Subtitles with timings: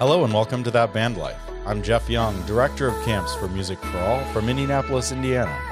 [0.00, 1.36] Hello and welcome to That Band Life.
[1.66, 5.69] I'm Jeff Young, Director of Camps for Music for All from Indianapolis, Indiana.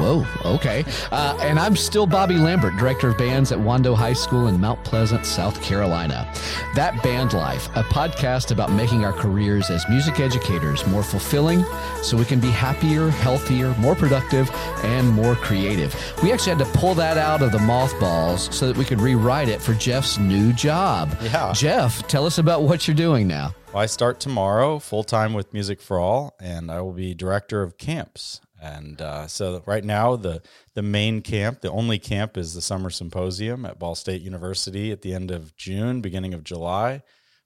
[0.00, 0.82] Whoa, okay.
[1.12, 4.82] Uh, and I'm still Bobby Lambert, Director of Bands at Wando High School in Mount
[4.82, 6.26] Pleasant, South Carolina.
[6.74, 11.66] That Band Life, a podcast about making our careers as music educators more fulfilling
[12.02, 14.50] so we can be happier, healthier, more productive,
[14.84, 15.94] and more creative.
[16.22, 19.50] We actually had to pull that out of the mothballs so that we could rewrite
[19.50, 21.14] it for Jeff's new job.
[21.20, 21.52] Yeah.
[21.54, 23.54] Jeff, tell us about what you're doing now.
[23.74, 27.62] Well, I start tomorrow full time with Music for All, and I will be Director
[27.62, 28.40] of Camps.
[28.60, 30.42] And uh, so right now, the
[30.74, 35.02] the main camp, the only camp, is the summer symposium at Ball State University at
[35.02, 37.02] the end of June, beginning of July.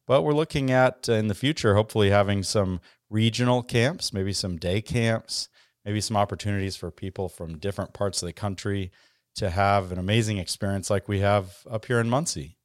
[0.06, 4.56] But we're looking at uh, in the future, hopefully having some regional camps, maybe some
[4.56, 5.48] day camps,
[5.84, 8.90] maybe some opportunities for people from different parts of the country
[9.36, 12.56] to have an amazing experience like we have up here in Muncie.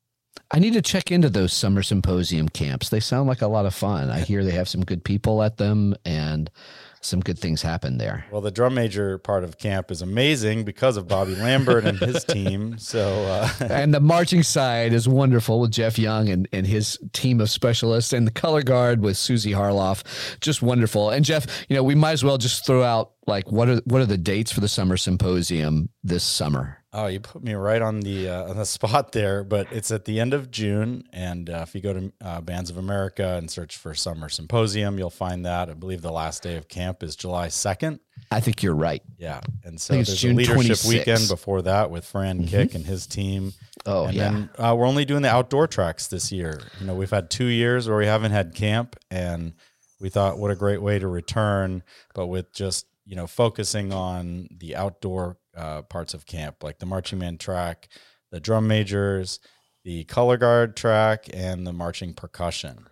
[0.52, 2.90] I need to check into those summer symposium camps.
[2.90, 4.10] They sound like a lot of fun.
[4.10, 6.50] I hear they have some good people at them and
[7.02, 8.26] some good things happen there.
[8.32, 12.24] Well, the drum major part of camp is amazing because of Bobby Lambert and his
[12.24, 12.78] team.
[12.90, 17.40] So, uh, and the marching side is wonderful with Jeff Young and, and his team
[17.40, 20.04] of specialists, and the color guard with Susie Harloff,
[20.40, 21.10] just wonderful.
[21.10, 24.02] And Jeff, you know, we might as well just throw out like what are what
[24.02, 26.79] are the dates for the summer symposium this summer?
[26.92, 30.06] Oh, you put me right on the uh, on the spot there, but it's at
[30.06, 33.50] the end of June, and uh, if you go to uh, Bands of America and
[33.50, 35.70] search for Summer Symposium, you'll find that.
[35.70, 38.00] I believe the last day of camp is July second.
[38.32, 39.04] I think you're right.
[39.18, 40.88] Yeah, and so there's June a leadership 26.
[40.88, 42.48] weekend before that with Fran mm-hmm.
[42.48, 43.54] Kick and his team.
[43.86, 44.32] Oh and yeah.
[44.32, 46.60] Then, uh, we're only doing the outdoor tracks this year.
[46.80, 49.54] You know, we've had two years where we haven't had camp, and
[50.00, 51.84] we thought what a great way to return,
[52.16, 56.86] but with just you know focusing on the outdoor uh, parts of camp, like the
[56.86, 57.90] marching band track,
[58.32, 59.40] the drum majors,
[59.84, 62.88] the color guard track, and the marching percussion.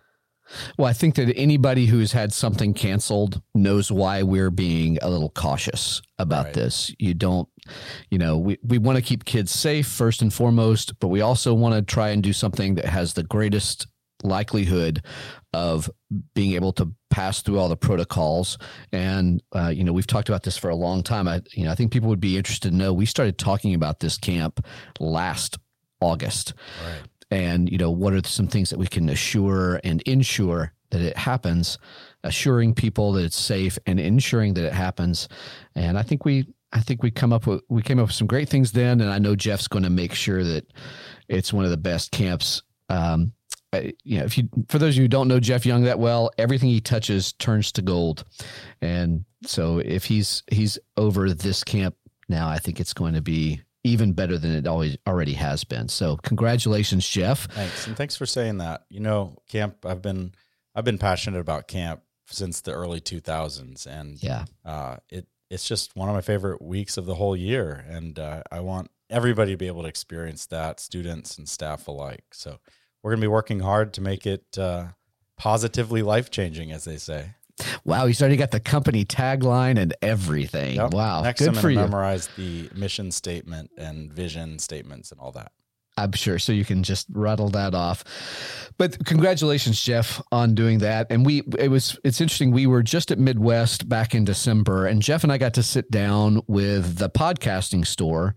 [0.78, 5.30] Well, I think that anybody who's had something canceled knows why we're being a little
[5.30, 6.54] cautious about right.
[6.54, 6.94] this.
[6.98, 7.48] You don't,
[8.10, 11.52] you know, we, we want to keep kids safe first and foremost, but we also
[11.52, 13.86] want to try and do something that has the greatest
[14.22, 15.02] likelihood
[15.52, 15.90] of
[16.34, 18.58] being able to pass through all the protocols.
[18.92, 21.28] And uh, you know, we've talked about this for a long time.
[21.28, 22.92] I you know, I think people would be interested to know.
[22.92, 24.64] We started talking about this camp
[25.00, 25.58] last
[26.00, 27.02] August, right.
[27.30, 31.16] and you know, what are some things that we can assure and ensure that it
[31.16, 31.78] happens,
[32.24, 35.28] assuring people that it's safe and ensuring that it happens.
[35.74, 38.26] And I think we I think we come up with we came up with some
[38.26, 40.66] great things then, and I know Jeff's going to make sure that
[41.28, 43.32] it's one of the best camps um,
[43.72, 46.30] you know, if you for those of you who don't know Jeff Young that well,
[46.38, 48.24] everything he touches turns to gold.
[48.80, 51.94] And so if he's he's over this camp
[52.28, 55.88] now, I think it's going to be even better than it always already has been.
[55.88, 57.46] So congratulations, Jeff.
[57.50, 57.86] Thanks.
[57.86, 58.84] And thanks for saying that.
[58.88, 60.32] You know, camp I've been
[60.74, 64.44] I've been passionate about camp since the early 2000s and yeah.
[64.64, 68.42] Uh, it it's just one of my favorite weeks of the whole year and uh,
[68.50, 72.24] I want everybody to be able to experience that, students and staff alike.
[72.32, 72.58] So
[73.02, 74.88] we're going to be working hard to make it uh,
[75.36, 77.34] positively life changing, as they say.
[77.84, 80.76] Wow, he's already got the company tagline and everything.
[80.76, 80.92] Yep.
[80.92, 81.76] Wow, next good I'm for you.
[81.76, 85.52] Memorize the mission statement and vision statements and all that.
[85.96, 86.38] I'm sure.
[86.38, 88.04] So you can just rattle that off.
[88.78, 91.08] But congratulations, Jeff, on doing that.
[91.10, 92.52] And we, it was, it's interesting.
[92.52, 95.90] We were just at Midwest back in December, and Jeff and I got to sit
[95.90, 98.36] down with the podcasting store.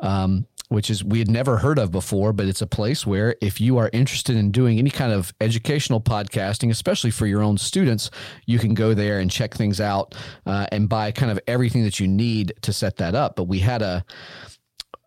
[0.00, 3.60] Um, which is we had never heard of before, but it's a place where if
[3.60, 8.10] you are interested in doing any kind of educational podcasting, especially for your own students,
[8.46, 10.14] you can go there and check things out
[10.46, 13.36] uh, and buy kind of everything that you need to set that up.
[13.36, 14.04] But we had a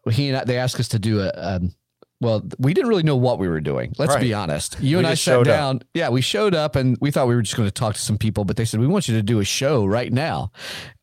[0.09, 1.75] he and I, they asked us to do a, a um,
[2.21, 3.93] well, we didn't really know what we were doing.
[3.97, 4.21] Let's right.
[4.21, 4.77] be honest.
[4.81, 5.77] You we and I sat down.
[5.77, 5.83] Up.
[5.93, 8.17] Yeah, we showed up and we thought we were just going to talk to some
[8.17, 10.51] people, but they said, we want you to do a show right now.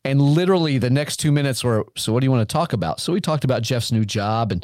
[0.05, 2.99] And literally the next two minutes were, so what do you want to talk about?
[2.99, 4.63] So we talked about Jeff's new job and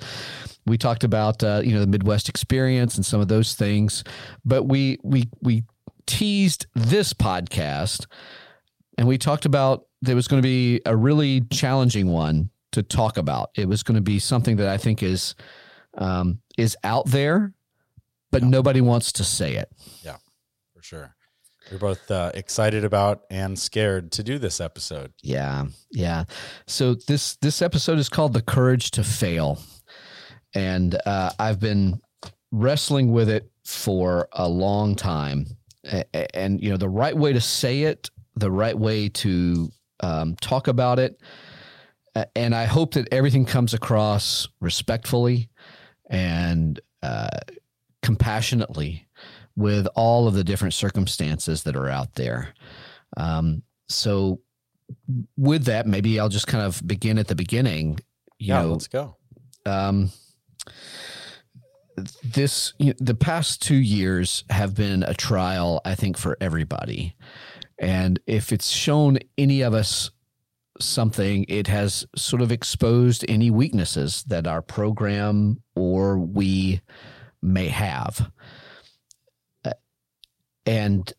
[0.67, 4.03] we talked about, uh, you know, the Midwest experience and some of those things.
[4.45, 5.63] But we, we, we
[6.05, 8.05] teased this podcast
[8.99, 13.17] and we talked about there was going to be a really challenging one to talk
[13.17, 13.49] about.
[13.55, 15.33] It was going to be something that I think is,
[15.97, 17.53] um, is out there,
[18.31, 18.49] but yeah.
[18.49, 19.69] nobody wants to say it.
[20.03, 20.17] Yeah,
[20.75, 21.15] for sure.
[21.71, 25.13] We're both uh, excited about and scared to do this episode.
[25.21, 26.25] Yeah, yeah.
[26.67, 29.59] So this this episode is called "The Courage to Fail,"
[30.53, 32.01] and uh, I've been
[32.51, 35.57] wrestling with it for a long time.
[36.33, 39.69] And you know, the right way to say it, the right way to
[40.01, 41.19] um, talk about it,
[42.35, 45.49] and I hope that everything comes across respectfully
[46.13, 47.39] and uh,
[48.01, 49.07] compassionately.
[49.55, 52.53] with all of the different circumstances that are out there.
[53.17, 54.39] Um, so,
[55.37, 57.99] with that, maybe I'll just kind of begin at the beginning.
[58.39, 59.15] You yeah, know, let's go.
[59.65, 60.11] Um,
[62.23, 67.15] this you know, the past two years have been a trial, I think, for everybody.
[67.79, 70.09] And if it's shown any of us
[70.83, 76.81] something, it has sort of exposed any weaknesses that our program or we
[77.41, 78.31] may have.
[80.65, 81.11] And,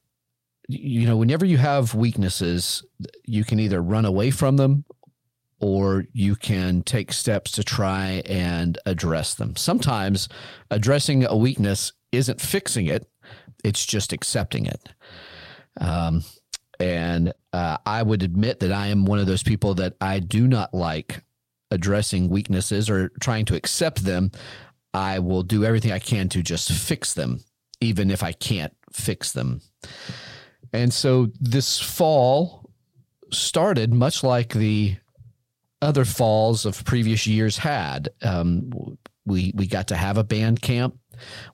[0.69, 2.83] you know, whenever you have weaknesses,
[3.27, 4.85] you can either run away from them
[5.61, 9.57] or you can take steps to try and address them.
[9.57, 10.29] Sometimes
[10.71, 13.07] addressing a weakness isn't fixing it,
[13.63, 14.89] it's just accepting it.
[15.81, 16.23] Um,
[16.81, 20.47] and uh, I would admit that I am one of those people that I do
[20.47, 21.23] not like
[21.71, 24.31] addressing weaknesses or trying to accept them.
[24.93, 27.41] I will do everything I can to just fix them,
[27.81, 29.61] even if I can't fix them.
[30.73, 32.71] And so this fall
[33.31, 34.97] started much like the
[35.83, 38.09] other falls of previous years had.
[38.23, 40.99] Um, we we got to have a band camp.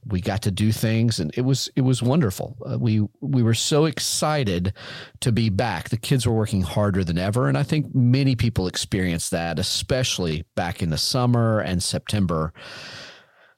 [0.07, 2.57] We got to do things, and it was it was wonderful.
[2.65, 4.73] Uh, we we were so excited
[5.21, 5.89] to be back.
[5.89, 10.45] The kids were working harder than ever, and I think many people experienced that, especially
[10.55, 12.53] back in the summer and September.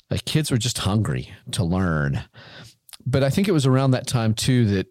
[0.09, 2.25] The kids were just hungry to learn.
[3.07, 4.87] But I think it was around that time too that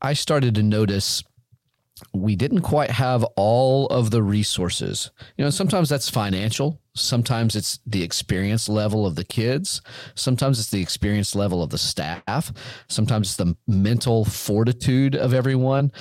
[0.00, 1.22] I started to notice
[2.12, 5.10] we didn't quite have all of the resources.
[5.36, 9.80] You know, sometimes that's financial, sometimes it's the experience level of the kids,
[10.14, 12.52] sometimes it's the experience level of the staff,
[12.88, 15.92] sometimes it's the mental fortitude of everyone.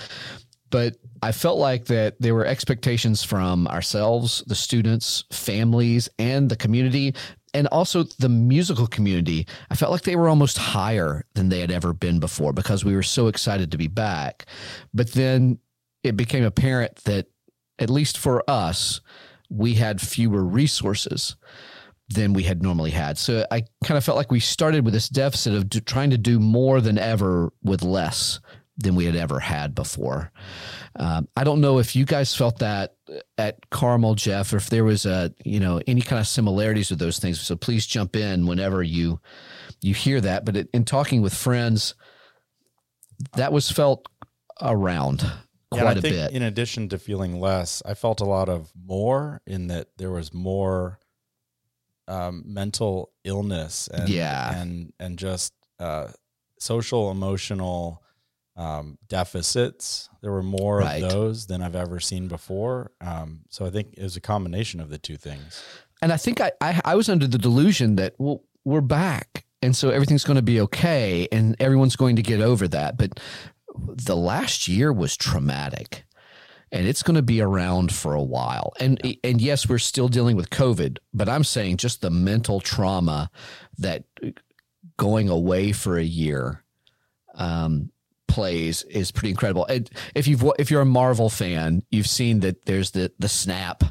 [0.69, 6.55] But I felt like that there were expectations from ourselves, the students, families, and the
[6.55, 7.13] community,
[7.53, 9.45] and also the musical community.
[9.69, 12.95] I felt like they were almost higher than they had ever been before because we
[12.95, 14.45] were so excited to be back.
[14.93, 15.59] But then
[16.03, 17.27] it became apparent that,
[17.79, 19.01] at least for us,
[19.49, 21.35] we had fewer resources
[22.09, 23.17] than we had normally had.
[23.17, 26.17] So I kind of felt like we started with this deficit of do, trying to
[26.17, 28.39] do more than ever with less
[28.77, 30.31] than we had ever had before.
[30.95, 32.95] Um, I don't know if you guys felt that
[33.37, 36.99] at Carmel, Jeff, or if there was a you know any kind of similarities with
[36.99, 37.39] those things.
[37.39, 39.19] So please jump in whenever you
[39.81, 40.45] you hear that.
[40.45, 41.95] But in talking with friends,
[43.35, 44.07] that was felt
[44.61, 45.29] around
[45.73, 46.31] Yeah, quite I a think bit.
[46.31, 50.33] in addition to feeling less, I felt a lot of more in that there was
[50.33, 50.99] more
[52.07, 54.59] um, mental illness and Yeah.
[54.59, 56.09] and and just uh,
[56.59, 58.03] social emotional
[58.57, 60.09] um, deficits.
[60.21, 61.01] There were more Right.
[61.01, 62.91] of those than I've ever seen before.
[62.99, 65.63] Um, so I think it was a combination of the two things.
[66.01, 69.45] And I think I, I, I was under the delusion that, well, we're back.
[69.61, 72.97] And so everything's going to be okay and everyone's going to get over that.
[72.97, 73.19] But
[73.87, 76.03] the last year was traumatic
[76.71, 78.73] and it's going to be around for a while.
[78.79, 83.29] And, and yes, we're still dealing with COVID, but I'm saying just the mental trauma
[83.77, 84.05] that
[84.97, 86.63] going away for a year,
[87.35, 87.91] um,
[88.31, 89.65] plays is pretty incredible.
[89.65, 93.83] And if you've if you're a Marvel fan, you've seen that there's the the snap,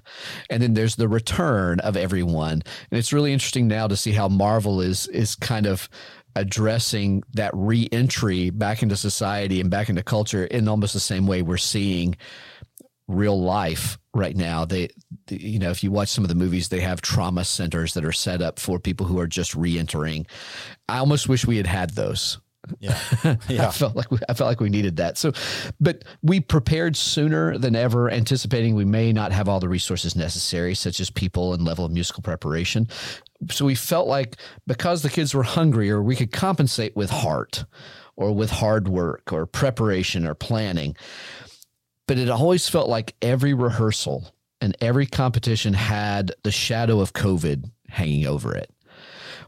[0.49, 4.29] and then there's the return of everyone, and it's really interesting now to see how
[4.29, 5.91] Marvel is is kind of
[6.37, 11.43] addressing that re-entry back into society and back into culture in almost the same way
[11.43, 12.17] we're seeing
[13.09, 14.89] real life right now they
[15.29, 18.13] you know if you watch some of the movies they have trauma centers that are
[18.13, 20.25] set up for people who are just re-entering
[20.89, 22.39] i almost wish we had had those
[22.79, 22.99] Yeah,
[23.49, 23.69] yeah.
[23.69, 25.19] I felt like we, I felt like we needed that.
[25.19, 25.33] So,
[25.81, 30.75] but we prepared sooner than ever, anticipating we may not have all the resources necessary,
[30.75, 32.87] such as people and level of musical preparation.
[33.49, 37.65] So we felt like because the kids were hungrier, we could compensate with heart,
[38.17, 40.95] or with hard work, or preparation, or planning.
[42.07, 47.71] But it always felt like every rehearsal and every competition had the shadow of COVID
[47.89, 48.71] hanging over it.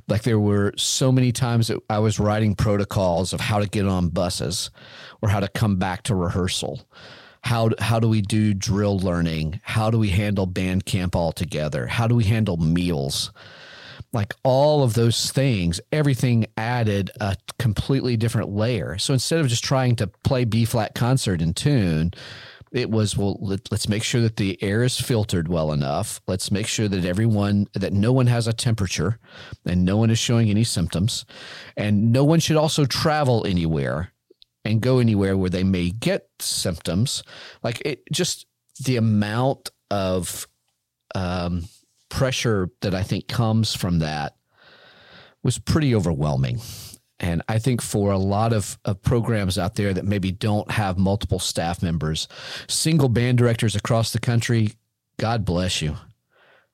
[0.08, 3.86] Like there were so many times that I was writing protocols of how to get
[3.86, 4.70] on buses
[5.20, 6.82] or how to come back to rehearsal.
[7.44, 9.60] How, how do we do drill learning?
[9.64, 11.86] How do we handle band camp all together?
[11.86, 13.32] How do we handle meals?
[14.12, 18.98] Like all of those things, everything added a completely different layer.
[18.98, 22.12] So instead of just trying to play B flat concert in tune,
[22.72, 26.20] it was well let, us make sure that the air is filtered well enough.
[26.26, 29.18] Let's make sure that everyone that no one has a temperature
[29.64, 31.24] and no one is showing any symptoms.
[31.76, 34.12] And no one should also travel anywhere
[34.64, 37.22] and go anywhere where they may get symptoms.
[37.62, 38.46] Like it just
[38.84, 40.48] the amount of
[41.14, 41.64] um,
[42.12, 44.36] pressure that i think comes from that
[45.42, 46.60] was pretty overwhelming
[47.22, 50.98] And I think for a lot of, of programs out there that maybe don't have
[50.98, 52.26] multiple staff members,
[52.68, 54.72] single band directors across the country,
[55.18, 55.96] God bless you.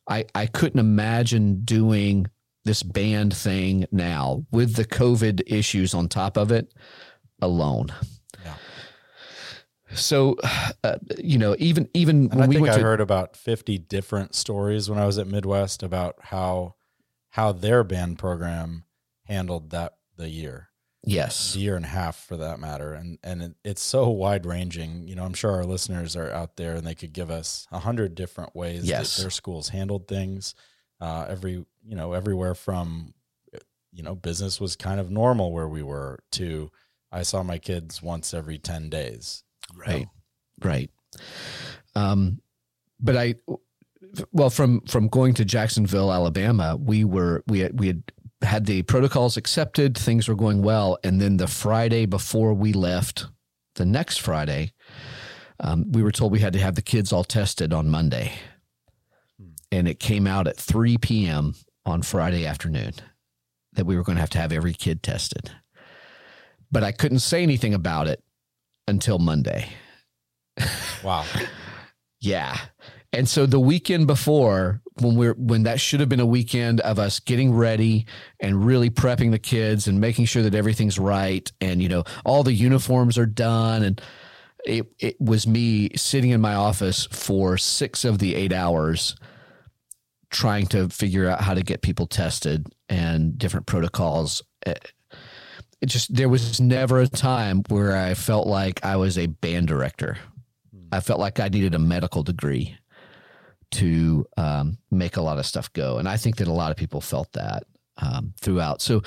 [0.08, 2.26] I, I couldn't imagine doing
[2.64, 6.72] this band thing now with the COVID issues on top of it
[7.42, 7.92] alone.
[9.94, 10.36] So,
[10.84, 13.36] uh, you know, even even And when I we think went I to heard about
[13.36, 16.74] 50 different stories when I was at Midwest about how
[17.30, 18.84] how their band program
[19.24, 20.68] handled that the year,
[21.04, 24.44] yes, the year and a half for that matter, and and it, it's so wide
[24.46, 25.06] ranging.
[25.06, 27.78] You know, I'm sure our listeners are out there and they could give us a
[27.78, 29.16] hundred different ways Yes.
[29.16, 30.54] that their schools handled things.
[31.00, 33.14] Uh, every you know everywhere from
[33.92, 36.70] you know business was kind of normal where we were to
[37.12, 39.44] I saw my kids once every 10 days.
[39.74, 40.06] Right.
[40.62, 40.90] right.
[41.94, 42.40] Um,
[43.00, 43.34] but I,
[44.32, 48.02] well, from from going to Jacksonville, Alabama, we were we had, we had
[48.42, 53.26] had the protocols accepted, things were going well, and then the Friday before we left,
[53.74, 54.72] the next Friday,
[55.60, 58.32] um, we were told we had to have the kids all tested on Monday,
[59.40, 59.50] Hmm.
[59.72, 61.54] and it came out at three p.m.
[61.84, 62.92] on Friday afternoon
[63.74, 65.50] that we were going to have to have every kid tested.
[66.70, 68.22] But I couldn't say anything about it
[68.88, 69.68] until Monday.
[71.04, 71.24] Wow.
[72.20, 72.58] Yeah.
[73.12, 76.98] And so the weekend before, when we're when that should have been a weekend of
[76.98, 78.06] us getting ready
[78.40, 82.42] and really prepping the kids and making sure that everything's right and you know all
[82.42, 84.02] the uniforms are done and
[84.66, 89.14] it it was me sitting in my office for 6 of the 8 hours
[90.30, 94.74] trying to figure out how to get people tested and different protocols eh,
[95.80, 99.68] it, just there was never a time where I felt like I was a band
[99.68, 100.18] director
[100.92, 102.76] I felt like I needed a medical degree
[103.70, 105.98] to um, make a lot of stuff go.
[105.98, 107.64] And I think that a lot of people felt that
[107.98, 108.80] um, throughout.
[108.80, 109.02] So,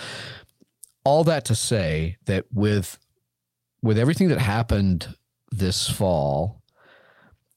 [1.04, 3.00] all that to say that with
[3.82, 5.16] with everything that happened
[5.50, 6.62] this fall,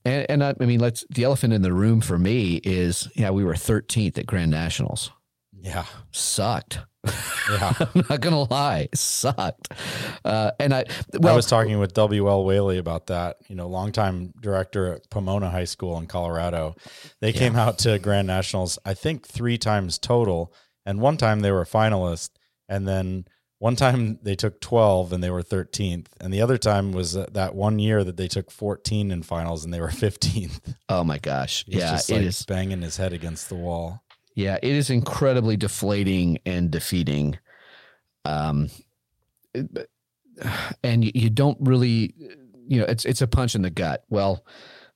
[0.07, 3.31] and, and I, I mean, let's the elephant in the room for me is yeah,
[3.31, 5.11] we were 13th at Grand Nationals.
[5.61, 5.85] Yeah.
[6.11, 6.79] Sucked.
[7.51, 7.73] Yeah.
[7.95, 9.69] I'm not gonna lie, it sucked.
[10.25, 10.85] Uh, and I
[11.19, 12.45] well, I was talking with W.L.
[12.45, 16.77] Whaley about that, you know, longtime director at Pomona High School in Colorado.
[17.21, 20.53] They came out to Grand Nationals, I think three times total.
[20.87, 22.31] And one time they were a finalist.
[22.69, 23.27] And then
[23.59, 26.07] one time they took 12 and they were 13th.
[26.21, 29.73] And the other time was that one year that they took 14 in finals and
[29.73, 30.75] they were 15th.
[30.91, 32.45] oh my gosh, He's yeah, just like is.
[32.45, 34.04] banging his head against the wall.
[34.35, 37.39] Yeah, it is incredibly deflating and defeating.
[38.25, 38.69] Um,
[40.83, 42.15] and you, you don't really,
[42.67, 44.05] you know, it's it's a punch in the gut.
[44.09, 44.45] Well,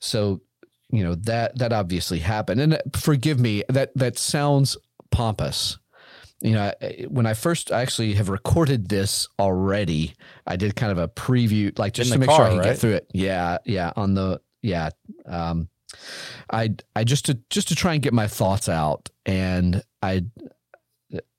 [0.00, 0.40] so
[0.90, 4.76] you know that that obviously happened, and uh, forgive me that that sounds
[5.10, 5.78] pompous.
[6.40, 6.72] You know,
[7.08, 10.14] when I first I actually have recorded this already,
[10.46, 12.62] I did kind of a preview, like just In to make sure I car, can
[12.62, 13.10] get through it.
[13.12, 14.90] Yeah, yeah, on the yeah.
[15.26, 15.68] Um,
[16.50, 20.24] I I just to just to try and get my thoughts out, and I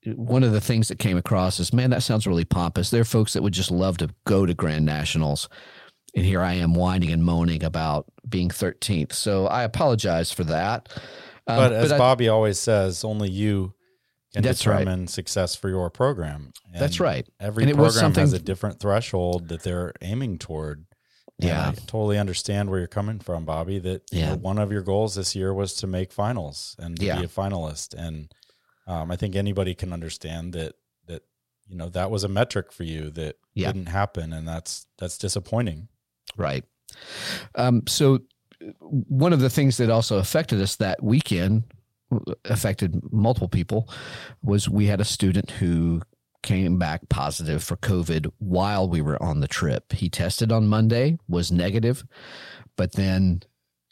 [0.05, 2.89] one of the things that came across is, man, that sounds really pompous.
[2.89, 5.49] There are folks that would just love to go to Grand Nationals,
[6.15, 9.13] and here I am whining and moaning about being 13th.
[9.13, 10.89] So I apologize for that.
[11.47, 13.73] Um, But as I- Bobby always says, only you
[14.33, 14.79] can That's right.
[14.79, 16.53] determine success for your program.
[16.73, 17.27] That's right.
[17.39, 20.85] Every And it was program has a different threshold that they're aiming toward.
[21.47, 21.69] Yeah.
[21.69, 23.79] I totally understand where you're coming from, Bobby.
[23.79, 27.05] That you know, one of your goals this year was to make finals and to
[27.05, 27.19] Yeah.
[27.19, 28.31] be a finalist, and
[28.87, 30.73] um, I think anybody can understand that
[31.07, 31.23] that
[31.67, 33.71] you know that was a metric for you that Yeah.
[33.71, 35.87] didn't happen, and that's that's disappointing.
[36.37, 36.65] Right.
[37.55, 38.19] Um, so
[38.81, 41.63] one of the things that also affected us that weekend
[42.45, 43.87] affected multiple people
[44.41, 46.01] was we had a student who
[46.41, 49.91] came back positive for COVID while we were on the trip.
[49.93, 52.03] He tested on Monday, was negative,
[52.75, 53.41] but then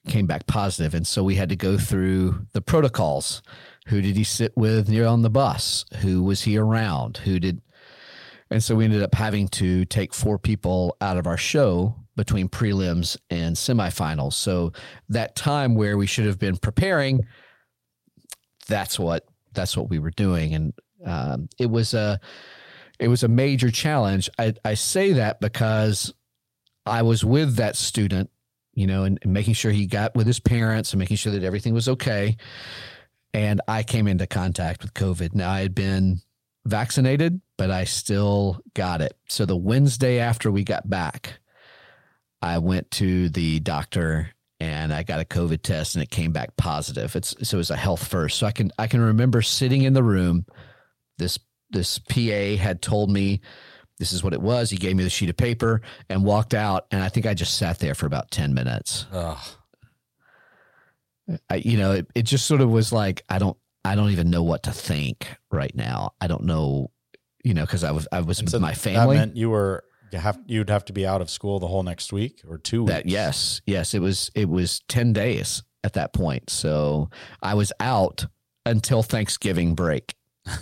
[0.08, 3.42] came back positive, and so we had to go through the protocols.
[3.88, 5.86] Who did he sit with near on the bus?
[6.02, 7.18] Who was he around?
[7.18, 7.62] Who did
[8.50, 12.48] and so we ended up having to take four people out of our show between
[12.48, 14.34] prelims and semifinals.
[14.34, 14.72] So
[15.10, 17.22] that time where we should have been preparing,
[18.68, 20.74] that's what that's what we were doing, and
[21.06, 22.20] um, it was a
[23.00, 24.30] it was a major challenge.
[24.40, 26.14] I, I say that because
[26.86, 28.32] I was with that student,
[28.74, 31.44] you know, and, and making sure he got with his parents and making sure that
[31.44, 32.38] everything was okay.
[33.34, 35.36] And I came into contact with COVID.
[35.36, 36.22] Now I had been
[36.66, 39.16] vaccinated, but I still got it.
[39.30, 41.40] So the Wednesday after we got back,
[42.42, 46.56] I went to the doctor and I got a COVID test and it came back
[46.58, 47.16] positive.
[47.16, 48.40] It's so it was a health first.
[48.40, 50.46] So I can I can remember sitting in the room,
[51.18, 53.42] this this PA had told me
[54.00, 54.70] this is what it was.
[54.70, 57.58] He gave me the sheet of paper and walked out, and I think I just
[57.58, 59.06] sat there for about ten minutes.
[59.12, 59.38] Ugh.
[61.50, 64.30] I, you know, it, it just sort of was like I don't I don't even
[64.30, 66.12] know what to think right now.
[66.22, 66.92] I don't know,
[67.44, 69.18] you know, because I was I was And with so my That family.
[69.18, 69.84] meant you were
[70.14, 72.84] you have you'd have to be out of school the whole next week or two
[72.84, 72.94] weeks.
[72.94, 76.50] That yes, yes, it was it was ten days at that point.
[76.50, 77.10] So
[77.42, 78.26] I was out
[78.66, 80.16] until Thanksgiving break.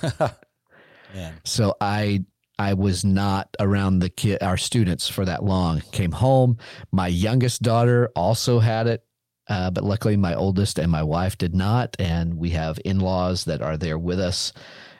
[1.43, 2.25] So I
[2.57, 5.81] I was not around the kid our students for that long.
[5.91, 6.57] Came home.
[6.91, 9.03] My youngest daughter also had it,
[9.49, 13.45] uh, but luckily my oldest and my wife did not, and we have in laws
[13.45, 14.53] that are there with us,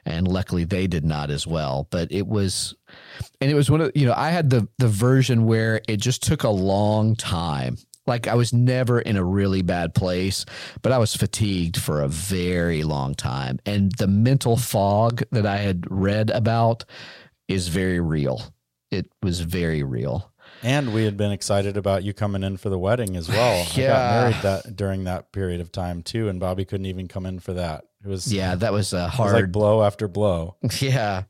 [0.06, 1.88] and luckily they did not as well.
[1.92, 2.76] But it was,
[3.40, 6.24] and it was one of you know I had the the version where it just
[6.24, 7.78] took a long time.
[8.08, 10.46] Like I was never in a really bad place,
[10.82, 13.60] but I was fatigued for a very long time.
[13.66, 16.86] And the mental fog that I had read about
[17.48, 18.42] is very real.
[18.92, 20.32] It was very real.
[20.64, 23.66] And we had been excited about you coming in for the wedding as well.
[23.76, 23.88] I Yeah.
[23.88, 27.40] got married that during that period of time too, and Bobby couldn't even come in
[27.40, 27.86] for that.
[28.04, 29.34] It was Yeah, that was a it was hard.
[29.34, 30.58] like blow after blow.
[30.80, 31.24] yeah.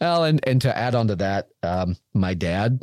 [0.00, 2.80] Well, and and to add on to that, um, my dad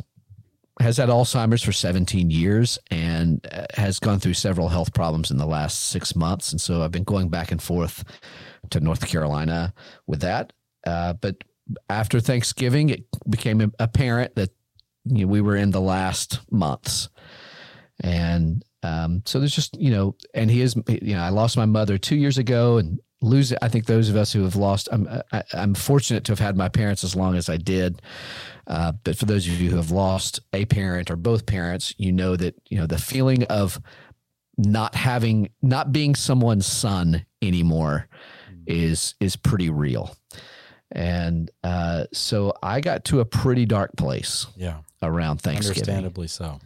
[0.80, 5.36] has had Alzheimer's for 17 years and uh, has gone through several health problems in
[5.36, 8.02] the last six months, and so I've been going back and forth
[8.70, 9.74] to North Carolina
[10.06, 10.52] with that.
[10.86, 11.36] Uh, but
[11.88, 14.50] after Thanksgiving, it became apparent that
[15.04, 17.10] you know, we were in the last months,
[18.02, 21.66] and um, so there's just you know, and he is you know, I lost my
[21.66, 23.52] mother two years ago, and lose.
[23.60, 26.56] I think those of us who have lost, I'm I, I'm fortunate to have had
[26.56, 28.00] my parents as long as I did.
[28.70, 32.12] Uh, but for those of you who have lost a parent or both parents, you
[32.12, 33.80] know that you know the feeling of
[34.56, 38.08] not having, not being someone's son anymore
[38.68, 40.14] is is pretty real.
[40.92, 46.60] And uh, so I got to a pretty dark place Yeah, around Thanksgiving understandably so.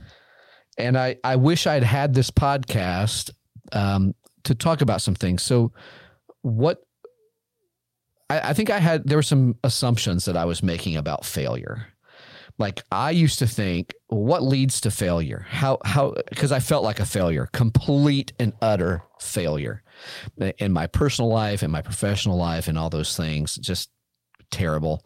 [0.76, 3.30] and I, I wish I'd had this podcast
[3.72, 5.42] um, to talk about some things.
[5.42, 5.72] So,
[6.42, 6.82] what
[8.28, 11.86] I, I think I had there were some assumptions that I was making about failure.
[12.58, 15.46] Like I used to think, what leads to failure?
[15.48, 19.82] How how because I felt like a failure, complete and utter failure
[20.58, 23.56] in my personal life, in my professional life, and all those things.
[23.56, 23.90] Just
[24.50, 25.04] terrible.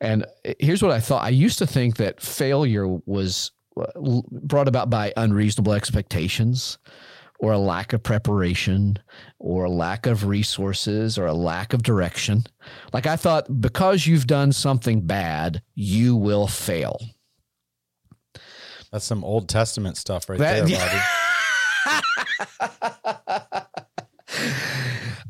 [0.00, 0.24] And
[0.60, 1.24] here's what I thought.
[1.24, 6.78] I used to think that failure was uh, brought about by unreasonable expectations
[7.38, 8.98] or a lack of preparation
[9.38, 12.44] or a lack of resources or a lack of direction.
[12.92, 16.98] Like I thought, because you've done something bad, you will fail.
[18.90, 20.78] That's some Old Testament stuff right That- there,
[21.84, 23.64] Bobby.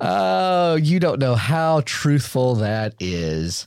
[0.00, 3.66] Oh, you don't know how truthful that is.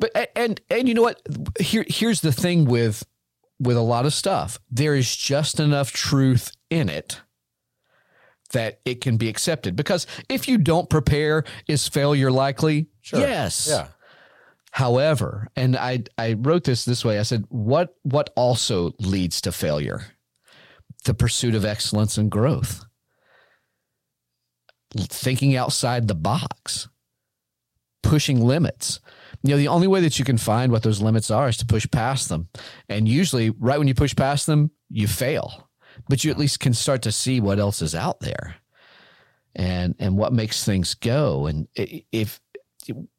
[0.00, 1.22] But and and you know what?
[1.60, 3.04] Here here's the thing with
[3.60, 4.58] with a lot of stuff.
[4.70, 7.20] There is just enough truth in it
[8.52, 9.76] that it can be accepted.
[9.76, 12.86] Because if you don't prepare, is failure likely?
[13.00, 13.20] Sure.
[13.20, 13.68] Yes.
[13.70, 13.88] Yeah.
[14.70, 17.18] However, and I I wrote this this way.
[17.18, 20.02] I said, what what also leads to failure?
[21.04, 22.84] The pursuit of excellence and growth.
[24.96, 26.88] Thinking outside the box.
[28.02, 29.00] Pushing limits.
[29.42, 31.66] You know, the only way that you can find what those limits are is to
[31.66, 32.48] push past them.
[32.88, 35.67] And usually right when you push past them, you fail.
[36.08, 38.56] But you at least can start to see what else is out there.
[39.54, 41.46] And and what makes things go.
[41.46, 42.40] And if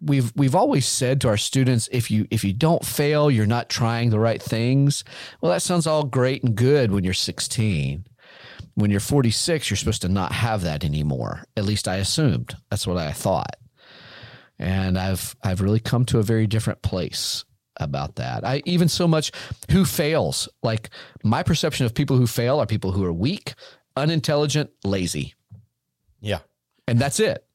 [0.02, 3.70] we've we've always said to our students if you if you don't fail you're not
[3.70, 5.04] trying the right things
[5.42, 8.06] well that sounds all great and good when you're 16
[8.76, 12.88] when you're 46 you're supposed to not have that anymore at least i assumed that's
[12.88, 13.56] what i thought
[14.58, 17.46] and i've i've really come to a very different place
[17.80, 19.32] about that i even so much
[19.72, 20.90] who fails like
[21.24, 23.54] my perception of people who fail are people who are weak
[23.96, 25.34] unintelligent lazy
[26.22, 26.40] Yeah.
[26.88, 27.46] and that's it.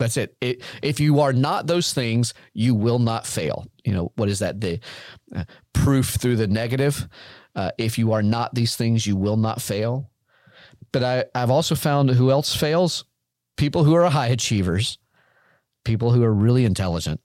[0.00, 0.36] That's it.
[0.40, 0.60] it.
[0.82, 3.64] If you are not those things, you will not fail.
[3.84, 4.60] You know what is that?
[4.60, 4.80] The
[5.34, 7.08] uh, proof through the negative.
[7.54, 10.10] Uh, if you are not these things, you will not fail.
[10.92, 13.04] But I, I've also found who else fails?
[13.56, 14.98] People who are high achievers,
[15.84, 17.20] people who are really intelligent,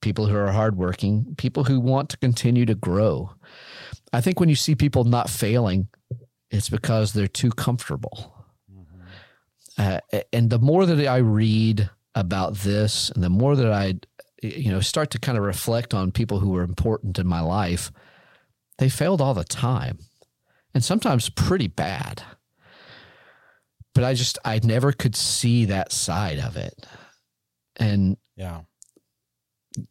[0.00, 3.32] people who are hardworking, people who want to continue to grow.
[4.12, 5.88] I think when you see people not failing,
[6.50, 8.34] it's because they're too comfortable.
[9.78, 10.00] Uh,
[10.32, 13.94] and the more that I read about this, and the more that I,
[14.42, 17.90] you know, start to kind of reflect on people who were important in my life,
[18.78, 19.98] they failed all the time,
[20.74, 22.22] and sometimes pretty bad.
[23.94, 26.86] But I just, I never could see that side of it,
[27.76, 28.62] and Yeah.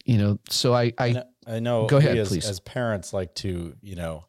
[0.05, 2.47] You know, so I, I, I know, I know Go ahead, as, please.
[2.47, 4.25] as parents like to, you know,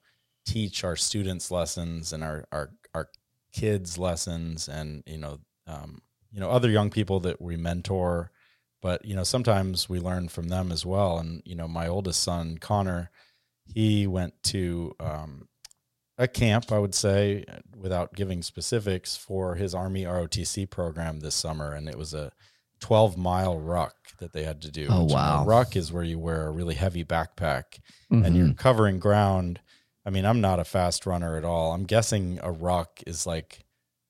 [0.46, 3.08] teach our students lessons and our, our, our
[3.52, 8.30] kids lessons and, you know, um, you know, other young people that we mentor,
[8.80, 11.18] but, you know, sometimes we learn from them as well.
[11.18, 13.10] And, you know, my oldest son, Connor,
[13.64, 15.48] he went to, um,
[16.20, 21.72] a camp, I would say, without giving specifics, for his Army ROTC program this summer,
[21.72, 22.30] and it was a
[22.80, 24.86] 12 mile ruck that they had to do.
[24.88, 25.44] Oh, which, you know, wow.
[25.44, 27.80] ruck is where you wear a really heavy backpack
[28.10, 28.36] and Mhm.
[28.36, 29.60] you're covering ground.
[30.06, 31.72] I mean, I'm not a fast runner at all.
[31.72, 33.64] I'm guessing a ruck is like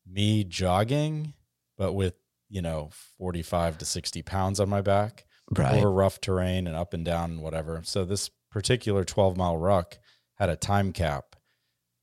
[0.07, 1.35] me jogging,
[1.77, 2.15] but with,
[2.49, 5.25] you know, 45 to 60 pounds on my back
[5.57, 5.75] right.
[5.75, 7.81] over rough terrain and up and down and whatever.
[7.85, 9.99] So this particular 12 mile ruck
[10.37, 11.37] had a time cap.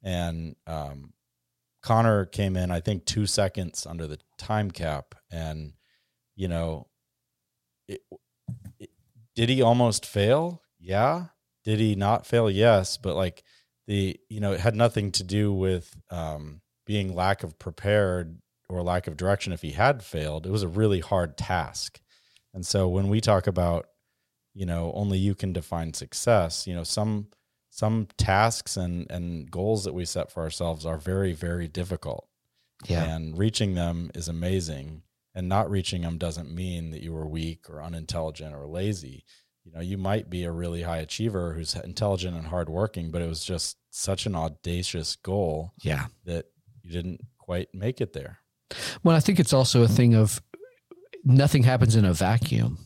[0.04, 1.13] And um,
[1.82, 5.15] Connor came in, I think, two seconds under the time cap.
[5.32, 5.74] And,
[6.36, 6.88] you know,
[7.88, 8.02] it,
[8.80, 8.89] it,
[9.36, 10.62] did he almost fail?
[10.80, 11.26] Yeah.
[11.63, 12.50] Did he not fail?
[12.50, 12.97] Yes.
[12.97, 13.43] But like
[13.88, 18.82] the, you know, it had nothing to do with um, being lack of prepared or
[18.82, 20.45] lack of direction if he had failed.
[20.45, 22.02] It was a really hard task.
[22.54, 23.88] And so when we talk about,
[24.54, 27.28] you know, only you can define success, you know, some
[27.69, 32.28] some tasks and and goals that we set for ourselves are very very difficult.
[32.86, 33.04] Yeah.
[33.04, 35.04] And reaching them is amazing.
[35.38, 39.23] And not reaching them doesn't mean that you were weak or unintelligent or lazy.
[39.63, 43.30] You know, you might be a really high achiever who's intelligent and hardworking, but it
[43.30, 46.08] was just such an audacious goal Yeah.
[46.26, 46.45] that
[46.82, 48.39] you didn't quite make it there.
[49.04, 50.41] Well, I think it's also a thing of
[51.23, 52.80] nothing happens in a vacuum.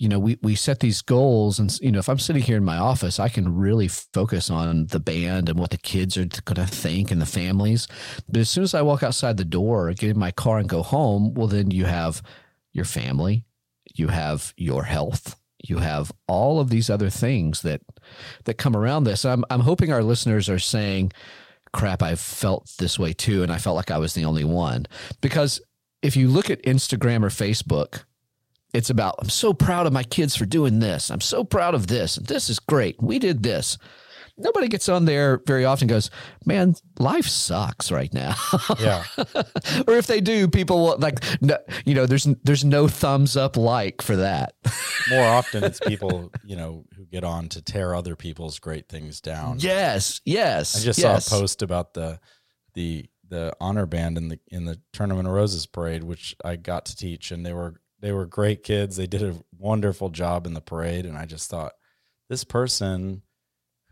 [0.00, 2.64] You know, we, we set these goals, and you know, if I'm sitting here in
[2.64, 6.56] my office, I can really focus on the band and what the kids are going
[6.56, 7.86] to think and the families.
[8.26, 10.82] But as soon as I walk outside the door, get in my car, and go
[10.82, 12.22] home, well, then you have
[12.72, 13.44] your family,
[13.94, 17.82] you have your health, you have all of these other things that
[18.44, 19.26] that come around this.
[19.26, 21.12] I'm I'm hoping our listeners are saying,
[21.72, 23.42] crap, I felt this way too.
[23.42, 24.86] And I felt like I was the only one.
[25.20, 25.60] Because
[26.02, 28.04] if you look at Instagram or Facebook,
[28.72, 31.10] it's about, I'm so proud of my kids for doing this.
[31.10, 32.16] I'm so proud of this.
[32.16, 32.96] This is great.
[33.02, 33.78] We did this.
[34.36, 36.10] Nobody gets on there very often and goes,
[36.46, 38.34] man, life sucks right now.
[38.80, 39.04] Yeah.
[39.86, 43.58] or if they do, people will like, no, you know, there's, there's no thumbs up
[43.58, 44.54] like for that.
[45.10, 49.20] More often it's people, you know, who get on to tear other people's great things
[49.20, 49.58] down.
[49.58, 50.22] yes.
[50.24, 50.76] Yes.
[50.76, 51.26] I just yes.
[51.26, 52.18] saw a post about the
[52.74, 56.84] the the honor band in the in the Tournament of Roses parade, which I got
[56.86, 58.96] to teach, and they were they were great kids.
[58.96, 61.72] They did a wonderful job in the parade, and I just thought
[62.28, 63.22] this person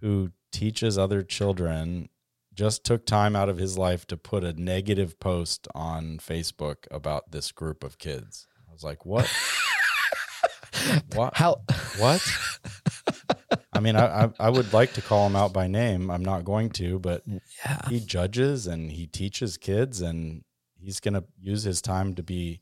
[0.01, 2.09] who teaches other children
[2.55, 7.31] just took time out of his life to put a negative post on Facebook about
[7.31, 8.47] this group of kids.
[8.69, 9.31] I was like, what?
[11.15, 11.37] what?
[11.37, 11.63] How,
[11.99, 12.27] What?
[13.73, 16.11] I mean, I, I I would like to call him out by name.
[16.11, 17.89] I'm not going to, but yeah.
[17.89, 20.43] he judges and he teaches kids, and
[20.81, 22.61] he's going to use his time to be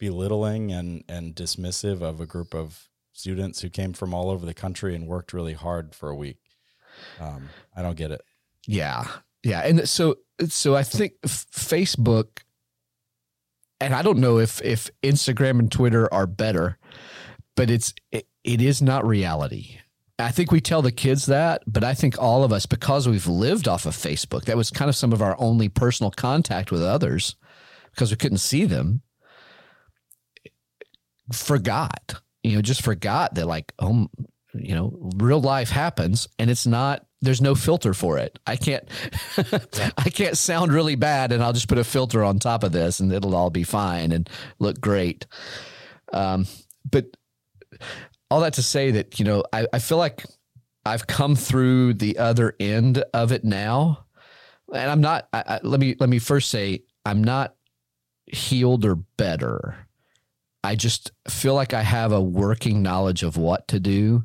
[0.00, 4.54] belittling and and dismissive of a group of students who came from all over the
[4.54, 6.38] country and worked really hard for a week.
[7.20, 8.22] Um, I don't get it.
[8.66, 9.06] Yeah.
[9.44, 9.60] Yeah.
[9.60, 10.16] And so,
[10.48, 12.40] so I think Facebook,
[13.80, 16.78] and I don't know if, if Instagram and Twitter are better,
[17.56, 19.78] but it's, it, it is not reality.
[20.18, 23.26] I think we tell the kids that, but I think all of us, because we've
[23.26, 26.82] lived off of Facebook, that was kind of some of our only personal contact with
[26.82, 27.36] others
[27.90, 29.02] because we couldn't see them,
[31.32, 34.08] forgot, you know, just forgot that, like, oh,
[34.54, 38.38] you know, real life happens and it's not, there's no filter for it.
[38.46, 38.88] I can't,
[39.96, 43.00] I can't sound really bad and I'll just put a filter on top of this
[43.00, 45.26] and it'll all be fine and look great.
[46.12, 46.46] Um,
[46.88, 47.06] but
[48.30, 50.24] all that to say that, you know, I, I feel like
[50.84, 54.06] I've come through the other end of it now.
[54.72, 57.54] And I'm not, I, I, let me, let me first say, I'm not
[58.26, 59.76] healed or better.
[60.62, 64.24] I just feel like I have a working knowledge of what to do.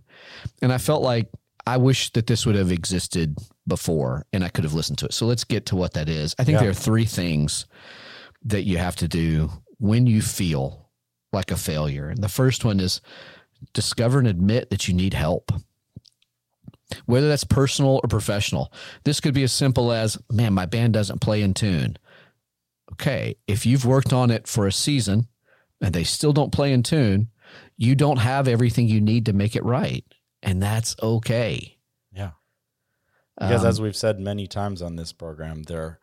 [0.61, 1.29] And I felt like
[1.65, 5.13] I wish that this would have existed before and I could have listened to it.
[5.13, 6.35] So let's get to what that is.
[6.37, 6.61] I think Yeah.
[6.61, 7.65] there are three things
[8.43, 10.89] that you have to do when you feel
[11.33, 12.09] like a failure.
[12.09, 13.01] And the first one is
[13.73, 15.51] discover and admit that you need help.
[17.07, 18.71] Whether that's personal or professional.
[19.05, 21.97] This could be as simple as, man, my band doesn't play in tune.
[22.91, 25.27] Okay, if you've worked on it for a season
[25.85, 27.29] and they still don't play in tune,
[27.77, 30.03] you don't have everything you need to make it right.
[30.41, 31.77] And that's okay.
[32.11, 32.31] Yeah.
[33.39, 35.99] Because Um, as we've said many times on this program, there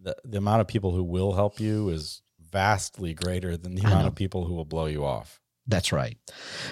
[0.00, 3.88] the, the amount of people who will help you is vastly greater than the I
[3.88, 4.08] amount know.
[4.08, 5.40] of people who will blow you off.
[5.66, 6.16] That's right.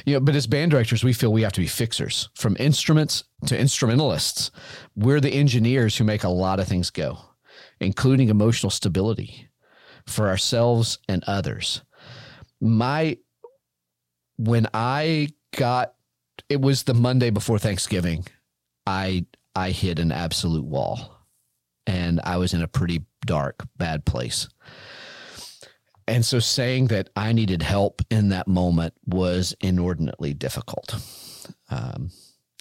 [0.06, 3.24] You know, but as band directors, we feel we have to be fixers from instruments
[3.44, 4.50] to instrumentalists.
[4.94, 7.18] We're the engineers who make a lot of things go,
[7.80, 9.50] including emotional stability
[10.06, 11.82] for ourselves and others.
[12.60, 13.18] My,
[14.36, 15.94] when I got,
[16.48, 18.26] it was the Monday before Thanksgiving,
[18.86, 21.16] I, I hit an absolute wall
[21.86, 24.48] and I was in a pretty dark, bad place.
[26.08, 30.94] And so saying that I needed help in that moment was inordinately difficult.
[31.68, 32.10] Um,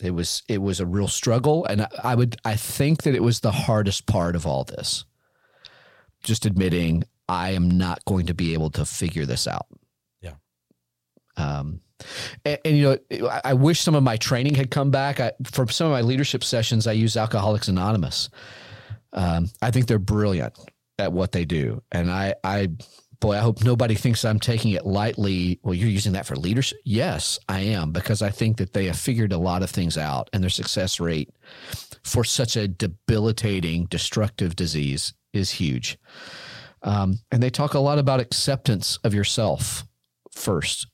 [0.02, 3.24] it was it was a real struggle, and I, I would I think that it
[3.24, 5.06] was the hardest part of all this.
[6.24, 9.68] Just admitting I am not going to be able to figure this out.
[11.38, 11.82] Um,
[12.44, 15.20] and, and, you know, I wish some of my training had come back.
[15.20, 18.30] I, for some of my leadership sessions, I use Alcoholics Anonymous.
[19.14, 20.58] Um, I think they're brilliant
[21.00, 22.70] at what they do, and I I
[23.20, 25.60] boy, I hope nobody thinks I'm taking it lightly.
[25.64, 26.80] Well, you're using that for leadership?
[26.84, 30.30] Yes, I am, because I think that they have figured a lot of things out
[30.34, 31.30] and their success rate
[32.04, 35.98] for such a debilitating, destructive disease is huge.
[36.84, 39.86] Um, and they talk a lot about acceptance of yourself
[40.32, 40.88] first,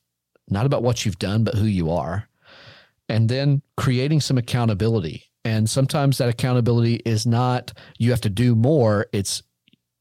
[0.48, 2.28] not about what you've done, but who you are.
[3.08, 5.24] And then creating some accountability.
[5.44, 9.42] And sometimes that accountability is not you have to do more, it's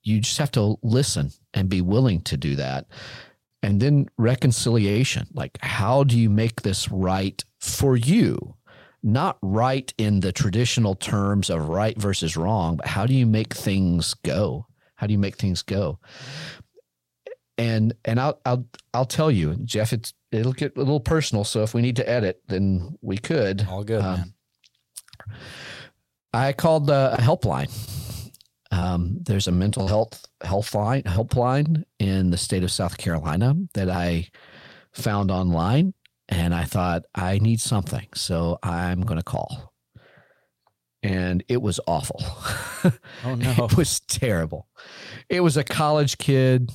[0.03, 2.87] you just have to listen and be willing to do that.
[3.63, 8.55] And then reconciliation like, how do you make this right for you?
[9.03, 13.53] Not right in the traditional terms of right versus wrong, but how do you make
[13.53, 14.67] things go?
[14.95, 15.99] How do you make things go?
[17.57, 19.93] And and I'll I'll I'll tell you, Jeff.
[19.93, 21.43] It's it'll get a little personal.
[21.43, 23.67] So if we need to edit, then we could.
[23.69, 24.33] All good, um, man.
[26.33, 27.69] I called a helpline
[28.71, 34.29] um, there's a mental health helpline helpline in the state of South Carolina that I
[34.93, 35.93] found online,
[36.29, 39.73] and I thought I need something, so I'm going to call.
[41.03, 42.21] And it was awful.
[43.23, 44.67] Oh no, it was terrible.
[45.29, 46.71] It was a college kid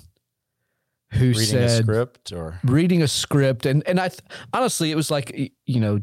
[1.16, 4.10] who reading said a script or reading a script, and and I
[4.52, 6.00] honestly, it was like you know,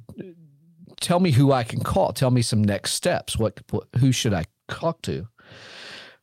[1.00, 2.14] tell me who I can call.
[2.14, 3.38] Tell me some next steps.
[3.38, 5.28] What, what who should I talk to?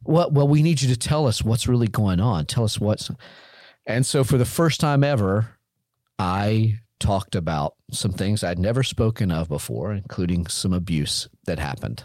[0.05, 2.47] well, well, we need you to tell us what's really going on.
[2.47, 3.11] Tell us what's.
[3.87, 5.57] And so, for the first time ever,
[6.19, 12.05] I talked about some things I'd never spoken of before, including some abuse that happened.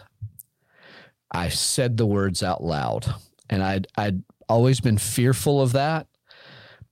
[1.31, 3.13] I said the words out loud,
[3.49, 6.07] and I'd I'd always been fearful of that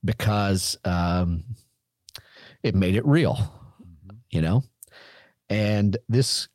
[0.04, 1.44] because um,
[2.63, 4.18] it made it real, mm-hmm.
[4.32, 4.63] you know.
[5.50, 6.48] And this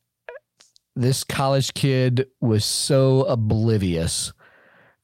[0.97, 4.33] this college kid was so oblivious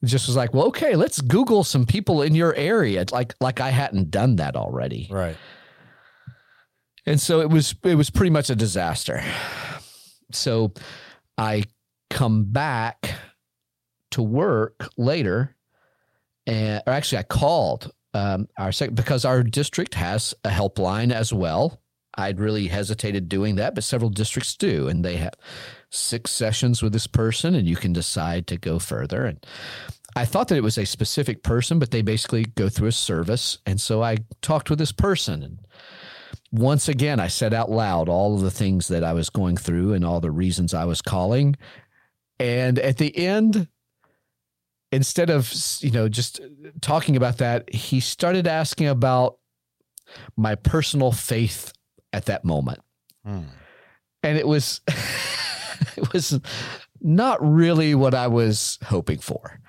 [0.05, 3.01] just was like, well, okay, let's Google some people in your area.
[3.01, 5.07] It's like like I hadn't done that already.
[5.09, 5.37] Right.
[7.05, 9.23] And so it was it was pretty much a disaster.
[10.31, 10.73] So
[11.37, 11.63] I
[12.09, 13.15] come back
[14.11, 15.55] to work later
[16.47, 21.33] and or actually I called um, our sec- because our district has a helpline as
[21.33, 21.81] well.
[22.17, 25.33] I'd really hesitated doing that, but several districts do, and they have
[25.89, 29.25] six sessions with this person, and you can decide to go further.
[29.25, 29.45] And
[30.15, 33.57] I thought that it was a specific person, but they basically go through a service.
[33.65, 35.43] And so I talked with this person.
[35.43, 35.59] And
[36.53, 39.91] once again, I said out loud all of the things that I was going through
[39.91, 41.57] and all the reasons I was calling.
[42.39, 43.67] And at the end,
[44.91, 46.39] instead of, you know, just
[46.81, 49.37] talking about that, he started asking about
[50.35, 51.73] my personal faith
[52.13, 52.79] at that moment.
[53.25, 53.41] Hmm.
[54.23, 54.81] And it was,
[55.97, 56.39] it was
[57.01, 59.59] not really what I was hoping for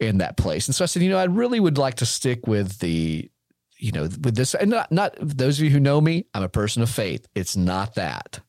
[0.00, 0.68] in that place.
[0.68, 3.30] And so I said, you know, I really would like to stick with the,
[3.78, 4.54] you know, with this.
[4.54, 7.26] And not, not those of you who know me, I'm a person of faith.
[7.34, 8.40] It's not that.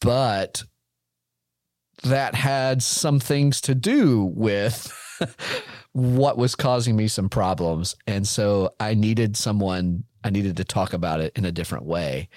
[0.00, 0.64] But
[2.02, 4.92] that had some things to do with
[5.92, 7.96] what was causing me some problems.
[8.06, 12.28] And so I needed someone, I needed to talk about it in a different way.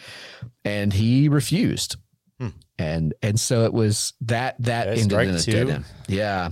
[0.65, 1.95] And he refused.
[2.39, 2.49] Hmm.
[2.79, 5.85] And and so it was that that ended in a dead end.
[6.07, 6.49] Yeah.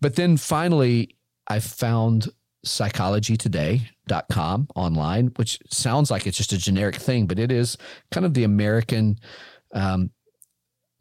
[0.00, 2.28] But then finally I found
[2.64, 7.76] psychologytoday.com online, which sounds like it's just a generic thing, but it is
[8.10, 9.18] kind of the American
[9.74, 10.10] um,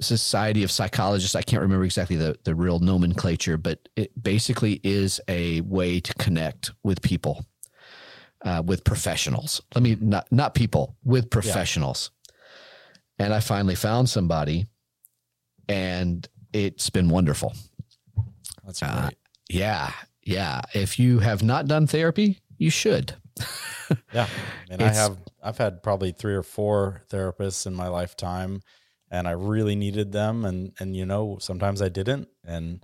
[0.02, 1.36] Society of Psychologists.
[1.36, 6.14] I can't remember exactly the, the real nomenclature, but it basically is a way to
[6.16, 7.46] connect with people,
[8.44, 9.62] uh, with professionals.
[9.76, 12.12] Let me not not people, with professionals.
[13.20, 13.26] Yeah.
[13.26, 14.66] And I finally found somebody,
[15.70, 17.54] and it's been wonderful.
[18.66, 18.90] That's great.
[18.90, 19.10] Uh,
[19.50, 19.92] yeah,
[20.24, 20.62] yeah.
[20.74, 23.14] If you have not done therapy, you should.
[24.14, 24.28] yeah,
[24.70, 28.62] and I have I've had probably three or four therapists in my lifetime,
[29.12, 32.84] and I really needed them, and and you know sometimes I didn't, and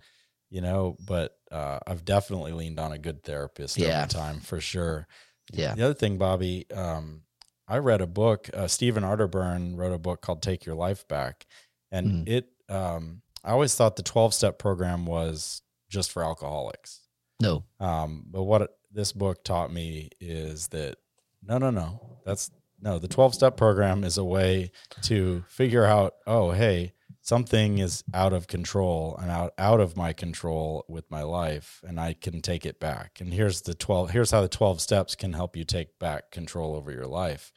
[0.50, 4.02] you know, but uh, I've definitely leaned on a good therapist Yeah.
[4.02, 5.08] over time for sure.
[5.52, 5.74] Yeah.
[5.76, 7.24] The other thing, Bobby, um,
[7.68, 8.50] I read a book.
[8.54, 11.48] Uh, Stephen Arterburn wrote a book called "Take Your Life Back,"
[11.92, 12.30] and Mm.
[12.30, 12.50] it.
[12.70, 17.02] Um, I always thought the twelve step program was just for alcoholics.
[17.42, 17.64] No.
[17.80, 20.98] Um, but what this book taught me is that
[21.44, 22.20] no, no, no.
[22.26, 23.00] That's no.
[23.00, 24.72] The twelve step program is a way
[25.04, 26.16] to figure out.
[26.26, 31.24] Oh, hey, something is out of control and out out of my control with my
[31.24, 33.20] life, and I can take it back.
[33.20, 34.12] And here's the twelve.
[34.12, 37.52] Here's how the twelve steps can help you take back control over your life.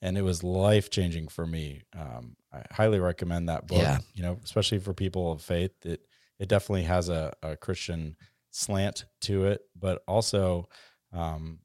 [0.00, 1.82] And it was life changing for me.
[1.96, 3.78] Um, I highly recommend that book.
[3.78, 3.98] Yeah.
[4.14, 5.72] You know, especially for people of faith.
[5.84, 6.00] It
[6.38, 8.16] it definitely has a, a Christian
[8.50, 10.68] slant to it, but also
[11.12, 11.60] um,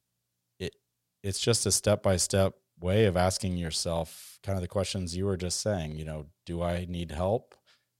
[0.59, 0.75] it
[1.23, 5.25] it's just a step by step way of asking yourself kind of the questions you
[5.25, 5.97] were just saying.
[5.97, 7.55] You know, do I need help?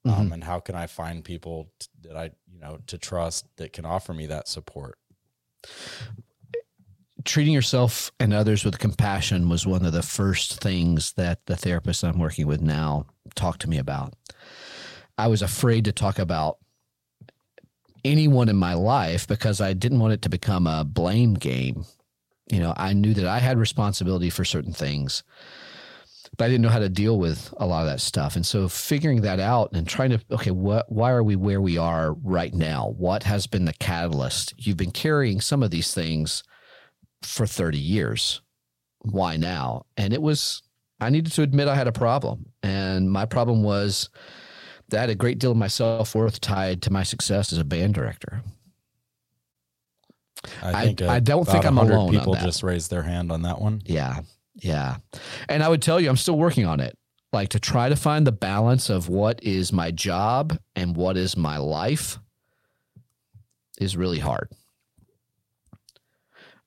[0.05, 0.33] Um, Mhm.
[0.35, 3.85] and how can I find people t- that I you know to trust that can
[3.85, 4.97] offer me that support?
[7.25, 12.03] treating yourself and others with compassion was one of the first things that the therapist
[12.03, 14.13] I'm working with now talked to me about.
[15.17, 16.59] I was afraid to talk about
[18.05, 21.85] anyone in my life because I didn't want it to become a blame game.
[22.49, 25.23] You know, I knew that I had responsibility for certain things,
[26.37, 28.35] but I didn't know how to deal with a lot of that stuff.
[28.35, 31.77] And so figuring that out and trying to, okay, what, why are we where we
[31.77, 32.93] are right now?
[32.97, 34.53] What has been the catalyst?
[34.57, 36.43] You've been carrying some of these things
[37.21, 38.41] for 30 years.
[38.99, 39.85] Why now?
[39.97, 40.61] And it was,
[40.99, 42.45] I needed to admit I had a problem.
[42.63, 44.09] And my problem was
[44.89, 47.59] that I had a great deal of my self worth tied to my success as
[47.59, 48.43] a band director.
[50.61, 53.41] I- think I don't think I'm 100 alone on People just raised their hand on
[53.43, 53.81] that one.
[53.85, 54.21] Yeah.
[54.55, 54.97] Yeah.
[55.49, 56.97] And I would tell you, I'm still working on it.
[57.33, 61.35] Like to try to find the balance of what is my job and what is
[61.37, 62.17] my life
[63.79, 64.49] is really hard.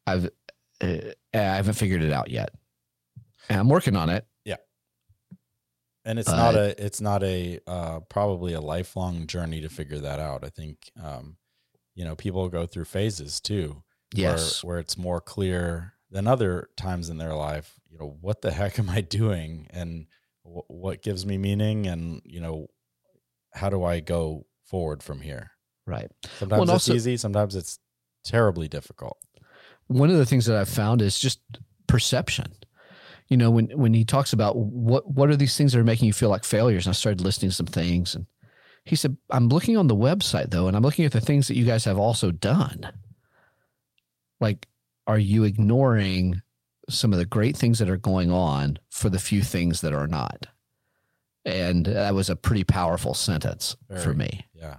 [0.06, 0.26] I've,
[0.80, 0.96] uh,
[1.34, 2.50] I haven't figured it out yet.
[3.48, 4.26] And I'm working on it.
[4.44, 4.56] Yeah,
[6.04, 10.20] and it's not a it's not a uh, probably a lifelong journey to figure that
[10.20, 10.44] out.
[10.44, 11.36] I think um,
[11.94, 13.83] you know people go through phases too,
[14.14, 14.62] Yes.
[14.64, 17.74] where, where it's more clear than other times in their life.
[17.90, 20.07] You know, what the heck am I doing, and
[20.44, 22.68] w- what gives me meaning, and you know,
[23.53, 25.50] how do I go forward from here?
[25.87, 26.11] Right.
[26.38, 27.79] Sometimes and it's also- easy, sometimes it's
[28.24, 29.18] terribly difficult.
[29.88, 31.40] one of the things that I've found is just
[31.88, 32.53] perception.
[33.29, 36.07] You know, when when he talks about what what are these things that are making
[36.07, 38.26] you feel like failures, and I started listing some things, and
[38.90, 41.57] he said, "I'm looking on the website though, and I'm looking at the things that
[41.57, 42.90] you guys have also done.
[44.40, 44.66] Like,
[45.07, 46.42] are you ignoring
[46.88, 50.09] some of the great things that are going on for the few things that are
[50.09, 50.46] not?"
[51.44, 54.46] And that was a pretty powerful sentence for me.
[54.55, 54.79] Yeah,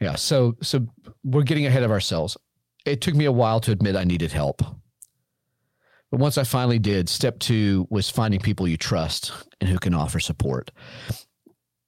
[0.00, 0.16] Yeah.
[0.16, 0.86] So so
[1.22, 2.36] we're getting ahead of ourselves.
[2.84, 4.60] It took me a while to admit I needed help.
[6.10, 9.94] But once I finally did, step two was finding people you trust and who can
[9.94, 10.70] offer support.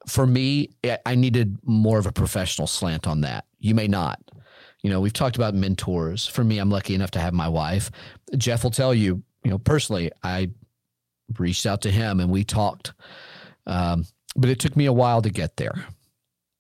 [0.07, 0.71] For me,
[1.05, 3.45] I- needed more of a professional slant on that.
[3.59, 4.21] You may not.
[4.83, 6.27] You know, we've talked about mentors.
[6.27, 7.91] For me, I'm lucky enough to have my wife.
[8.37, 10.51] Jeff will tell you, you know, personally, I
[11.39, 12.93] reached out to him and we talked.
[13.67, 14.05] Um,
[14.37, 15.75] but it took me a while to get there.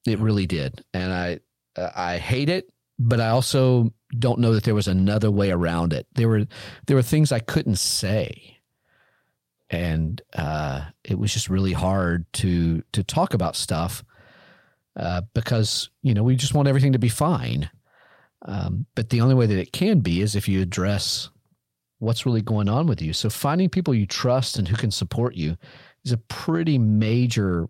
[0.06, 0.82] It really did.
[0.92, 1.40] And I
[1.76, 6.06] I hate it, but I also don't know that there was another way around it.
[6.14, 6.46] There were
[6.86, 8.55] there were things I couldn't say.
[9.70, 14.04] And uh, it was just really hard to to talk about stuff
[14.96, 17.70] uh, because you know we just want everything to be fine.
[18.42, 21.30] Um, but the only way that it can be is if you address
[21.98, 23.12] what's really going on with you.
[23.12, 25.56] So finding people you trust and who can support you
[26.04, 27.68] is a pretty major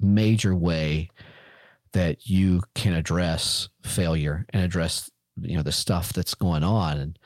[0.00, 1.08] major way
[1.92, 7.18] that you can address failure and address you know the stuff that's going on and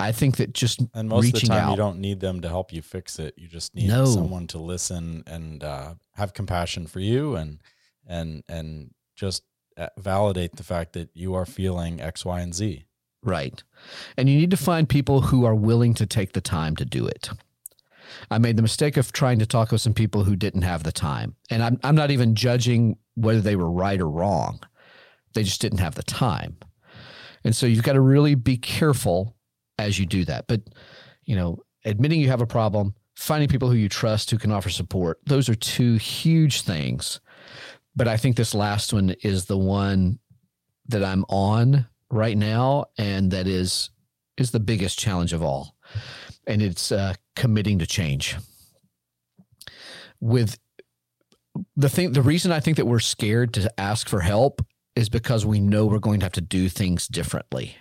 [0.00, 2.48] i think that just and most of the time out you don't need them to
[2.48, 3.34] help you fix it.
[3.36, 4.04] You just need No.
[4.06, 7.60] someone to listen and uh, have compassion for you and
[8.06, 9.42] and and just
[9.76, 12.84] uh, validate the fact that you are feeling X, Y, and Z.
[13.22, 13.62] right
[14.16, 17.06] and you need to find people who are willing to take the time to do
[17.06, 17.30] it
[18.30, 20.92] i made the mistake of trying to talk with some people who didn't have the
[20.92, 24.60] time and i'm, I'm not even judging whether they were right or wrong
[25.34, 26.56] they just didn't have the time
[27.44, 29.36] and so you've got to really be careful
[29.86, 30.60] as you do that but
[31.24, 34.70] you know admitting you have a problem finding people who you trust who can offer
[34.70, 37.20] support those are two huge things
[37.94, 40.18] but i think this last one is the one
[40.88, 43.90] that i'm on right now and that is
[44.36, 45.76] is the biggest challenge of all
[46.46, 48.36] and it's uh, committing to change.
[50.20, 50.58] With
[51.76, 54.64] the thing, the reason I think that we're scared to ask for help
[54.96, 57.76] is because we know we're going to have to do things differently.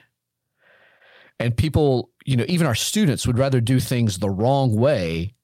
[1.39, 5.35] And people, you know, even our students would rather do things the wrong way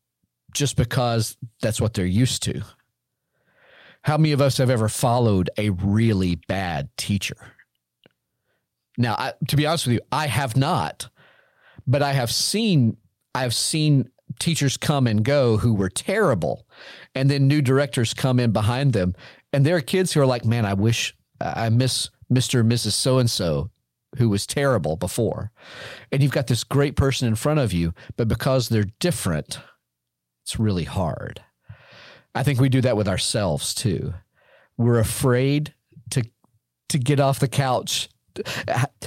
[0.54, 2.62] just because that's what they're used to.
[4.02, 7.38] How many of us have ever followed a really bad teacher?
[8.98, 11.10] Now, I, to be honest with you, I have not,
[11.88, 12.98] but I have seen
[13.34, 16.66] I have seen teachers come and go who were terrible,
[17.14, 19.16] and then new directors come in behind them,
[19.52, 22.94] and there are kids who are like, "Man, I wish I miss Mister and Mrs.
[22.94, 23.70] So and So."
[24.18, 25.52] Who was terrible before.
[26.12, 29.60] And you've got this great person in front of you, but because they're different,
[30.44, 31.42] it's really hard.
[32.34, 34.14] I think we do that with ourselves too.
[34.78, 35.74] We're afraid
[36.12, 36.24] to
[36.90, 38.10] to get off the couch.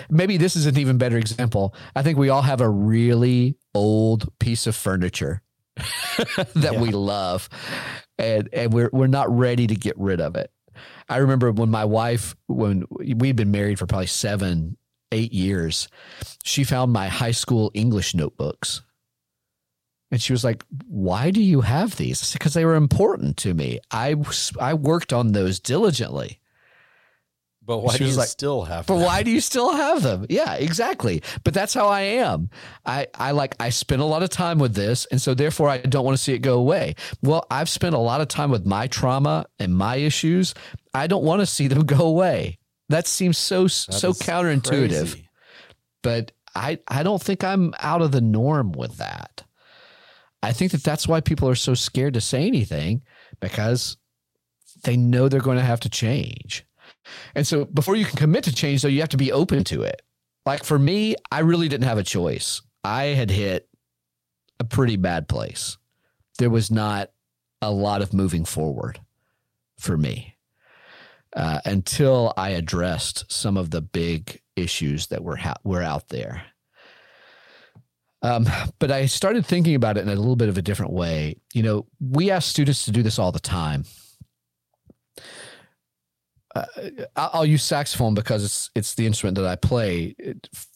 [0.08, 1.74] Maybe this is an even better example.
[1.94, 5.42] I think we all have a really old piece of furniture
[5.76, 6.80] that yeah.
[6.80, 7.50] we love
[8.18, 10.50] and and we're we're not ready to get rid of it.
[11.08, 14.77] I remember when my wife when we'd been married for probably 7
[15.12, 15.88] 8 years,
[16.44, 18.82] she found my high school English notebooks
[20.10, 23.80] and she was like, "Why do you have these?" Because they were important to me.
[23.90, 24.16] I
[24.58, 26.40] I worked on those diligently.
[27.68, 28.96] But why do you like, still have them?
[28.96, 30.24] But why do you still have them?
[30.30, 31.22] Yeah, exactly.
[31.44, 32.48] But that's how I am.
[32.86, 35.76] I, I like I spend a lot of time with this, and so therefore I
[35.76, 36.94] don't want to see it go away.
[37.20, 40.54] Well, I've spent a lot of time with my trauma and my issues.
[40.94, 42.58] I don't want to see them go away.
[42.88, 45.12] That seems so that so counterintuitive.
[45.12, 45.28] Crazy.
[46.02, 49.44] But I I don't think I'm out of the norm with that.
[50.42, 53.02] I think that that's why people are so scared to say anything
[53.40, 53.96] because
[54.84, 56.64] they know they're going to have to change.
[57.34, 59.82] And so before you can commit to change, though, you have to be open to
[59.82, 60.02] it.
[60.46, 62.62] Like for me, I really didn't have a choice.
[62.84, 63.68] I had hit
[64.60, 65.76] a pretty bad place.
[66.38, 67.10] There was not
[67.60, 69.00] a lot of moving forward
[69.76, 70.37] for me
[71.36, 76.42] uh, until I addressed some of the big issues that were ha- were out there.
[78.22, 78.46] Um,
[78.78, 81.36] but I started thinking about it in a little bit of a different way.
[81.54, 83.84] You know, we ask students to do this all the time.
[86.54, 86.64] Uh,
[87.14, 90.16] I'll use saxophone because it's it's the instrument that I play.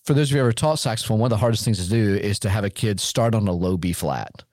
[0.04, 2.14] For those of you who ever taught saxophone, one of the hardest things to do
[2.14, 4.44] is to have a kid start on a low B flat.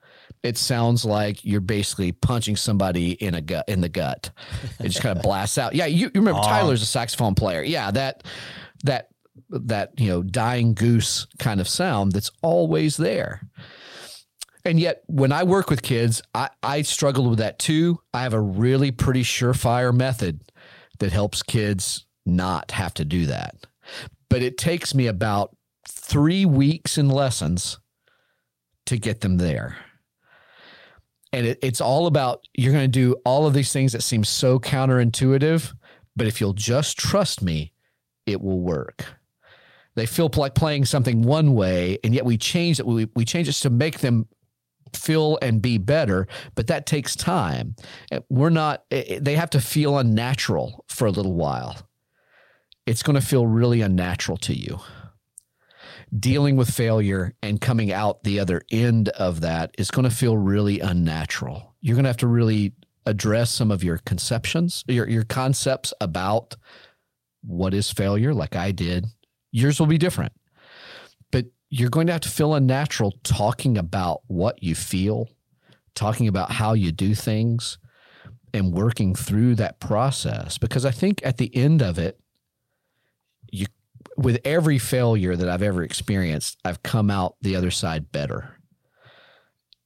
[0.42, 4.30] It sounds like you're basically punching somebody in a gut in the gut.
[4.78, 5.74] It just kind of blasts out.
[5.74, 7.62] Yeah, you, you remember Tyler's a saxophone player.
[7.62, 8.24] Yeah, that
[8.84, 9.08] that
[9.50, 13.42] that you know dying goose kind of sound that's always there
[14.64, 18.34] and yet when i work with kids i, I struggle with that too i have
[18.34, 20.40] a really pretty surefire method
[20.98, 23.56] that helps kids not have to do that
[24.28, 25.56] but it takes me about
[25.88, 27.78] three weeks in lessons
[28.86, 29.76] to get them there
[31.32, 34.24] and it, it's all about you're going to do all of these things that seem
[34.24, 35.74] so counterintuitive
[36.16, 37.72] but if you'll just trust me
[38.26, 39.06] it will work
[39.96, 42.86] they feel like playing something one way, and yet we change it.
[42.86, 44.28] We, we change it to make them
[44.94, 47.76] feel and be better, but that takes time.
[48.10, 51.76] Uh, we're not, they have to feel unnatural for a little while.
[52.86, 54.80] It's going to feel really unnatural to you.
[56.18, 60.36] Dealing with failure and coming out the other end of that is going to feel
[60.36, 61.74] really unnatural.
[61.80, 62.72] You're going to have to really
[63.06, 66.56] address some of your conceptions, your, your concepts about
[67.42, 69.06] what is failure, like I did,
[69.52, 70.32] yours will be different.
[71.30, 75.28] But you're going to have to feel unnatural talking about what you feel,
[75.94, 77.78] talking about how you do things,
[78.52, 80.58] and working through that process.
[80.58, 82.20] Because I think at the end of it,
[84.16, 88.56] with every failure that I've ever experienced, I've come out the other side better.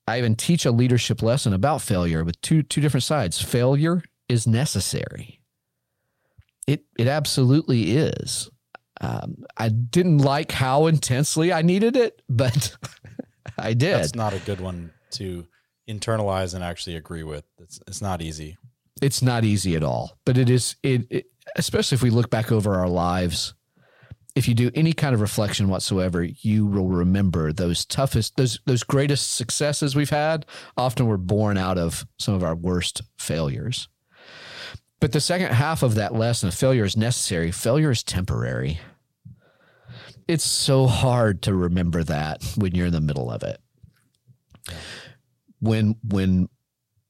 [0.07, 3.41] I even teach a leadership lesson about failure with two two different sides.
[3.41, 5.41] Failure is necessary.
[6.67, 8.51] It it absolutely is.
[9.01, 12.77] Um, I didn't like how intensely I needed it, but
[13.59, 13.95] I did.
[13.95, 15.47] That's not a good one to
[15.89, 17.45] internalize and actually agree with.
[17.59, 18.57] It's it's not easy.
[19.03, 22.53] It's not easy at all, but it is it, it especially if we look back
[22.53, 23.55] over our lives.
[24.35, 28.83] If you do any kind of reflection whatsoever, you will remember those toughest, those those
[28.83, 30.45] greatest successes we've had.
[30.77, 33.89] Often were born out of some of our worst failures.
[35.01, 37.53] But the second half of that lesson, failure is necessary.
[37.53, 38.81] Failure is temporary.
[40.27, 43.61] It's so hard to remember that when you're in the middle of it.
[45.61, 46.49] When when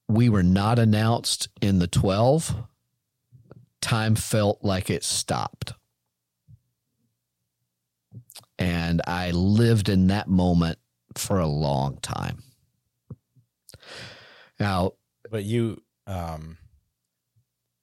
[0.08, 2.54] we were not announced in the 12,
[3.80, 5.72] time felt like it stopped.
[8.58, 10.78] And I lived in that moment
[11.16, 12.42] for a long time.
[14.60, 14.92] Now,
[15.30, 16.58] but you um,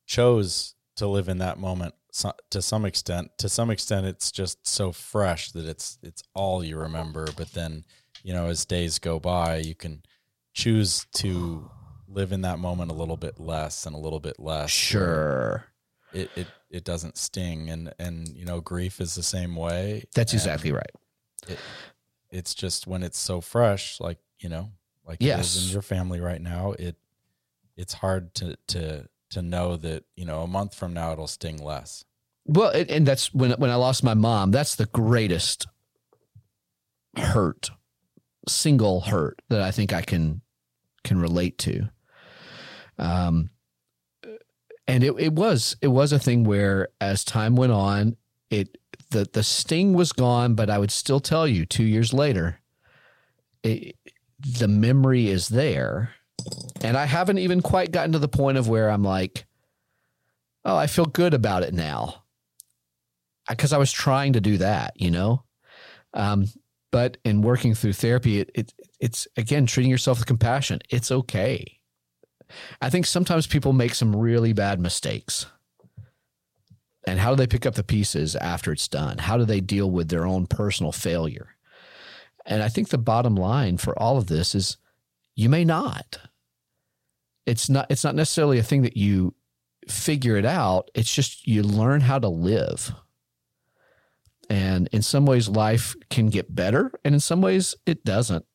[0.06, 3.32] chose to live in that moment so, to some extent.
[3.40, 7.28] To some extent, it's just so fresh that it's it's all you remember.
[7.36, 7.86] But then,
[8.24, 10.04] you know, as days go by, you can
[10.54, 11.72] choose to
[12.08, 14.70] live in that moment a little bit less and a little bit less.
[14.70, 15.71] Sure.
[16.14, 20.06] It it it doesn't sting, and and you know, grief is the same way.
[20.14, 20.92] That's exactly right.
[21.48, 21.60] It,
[22.30, 24.72] it's just when it's so fresh, like you know,
[25.08, 25.56] like it Yes.
[25.56, 26.74] is in your family right now.
[26.74, 26.96] It
[27.78, 31.58] it's hard to to to know that you know a month from now it'll sting
[31.64, 32.04] less.
[32.46, 34.52] Well, and, and that's when when I lost my mom.
[34.52, 35.68] That's the greatest
[37.18, 37.70] hurt,
[38.48, 40.42] single hurt that I think I can
[41.04, 41.90] can relate to.
[42.98, 43.50] Um,
[44.88, 48.18] and it it was it was a thing where as time went on,
[48.50, 48.78] it
[49.12, 52.60] the the sting was gone, but I would still tell you two years later,
[53.64, 53.96] it,
[54.40, 56.14] the memory is there,
[56.82, 59.46] and I haven't even quite gotten to the point of where I'm like,
[60.66, 62.24] oh, I feel good about it now
[63.50, 65.44] because I was trying to do that, you know.
[66.14, 66.48] Um,
[66.92, 70.80] but in working through therapy, it, it it's again treating yourself with compassion.
[70.90, 71.80] It's okay.
[72.82, 75.46] I think sometimes people make some really bad mistakes.
[77.08, 79.18] And how do they pick up the pieces after it's done?
[79.18, 81.56] How do they deal with their own personal failure?
[82.46, 84.78] And I think the bottom line for all of this is
[85.36, 86.20] you may not.
[87.46, 89.34] It's not it's not necessarily a thing that you
[89.88, 90.92] figure it out.
[90.94, 92.94] It's just you learn how to live.
[94.50, 98.46] And in some ways, life can get better, and in some ways, it doesn't.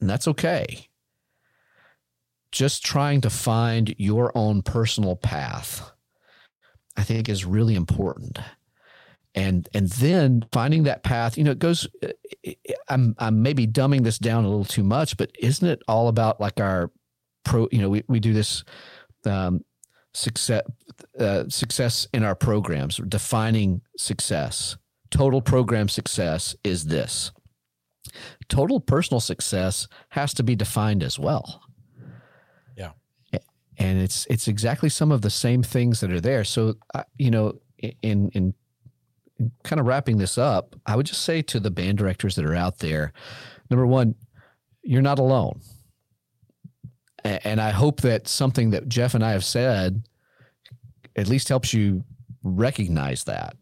[0.00, 0.89] And that's okay.
[2.52, 5.90] Just trying to find your own personal path,
[6.96, 8.38] I think, is really important.
[9.34, 11.86] And and then finding that path, you know, it goes.
[12.88, 16.40] I'm I'm maybe dumbing this down a little too much, but isn't it all about
[16.40, 16.90] like our
[17.44, 17.68] pro?
[17.70, 18.64] You know, we we do this
[19.24, 19.64] um,
[20.14, 20.62] success
[21.18, 24.76] uh, success in our programs defining success
[25.10, 27.32] total program success is this
[28.48, 31.62] total personal success has to be defined as well.
[33.80, 37.30] And it's it's exactly some of the same things that are there so uh, you
[37.30, 38.54] know in in in
[39.64, 42.54] kind of wrapping this up i would just say to the band directors that are
[42.54, 43.12] out there
[43.70, 44.14] number one
[44.82, 45.60] you're not alone
[47.24, 50.04] and I hope that something that Jeff and I have said
[51.16, 52.04] at least helps you
[52.42, 53.56] recognize that.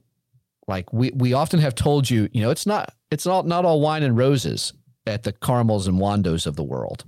[0.67, 3.81] Like we we often have told you, you know, it's not it's not not all
[3.81, 4.73] wine and roses
[5.07, 7.05] at the Carmels and Wandos of the world.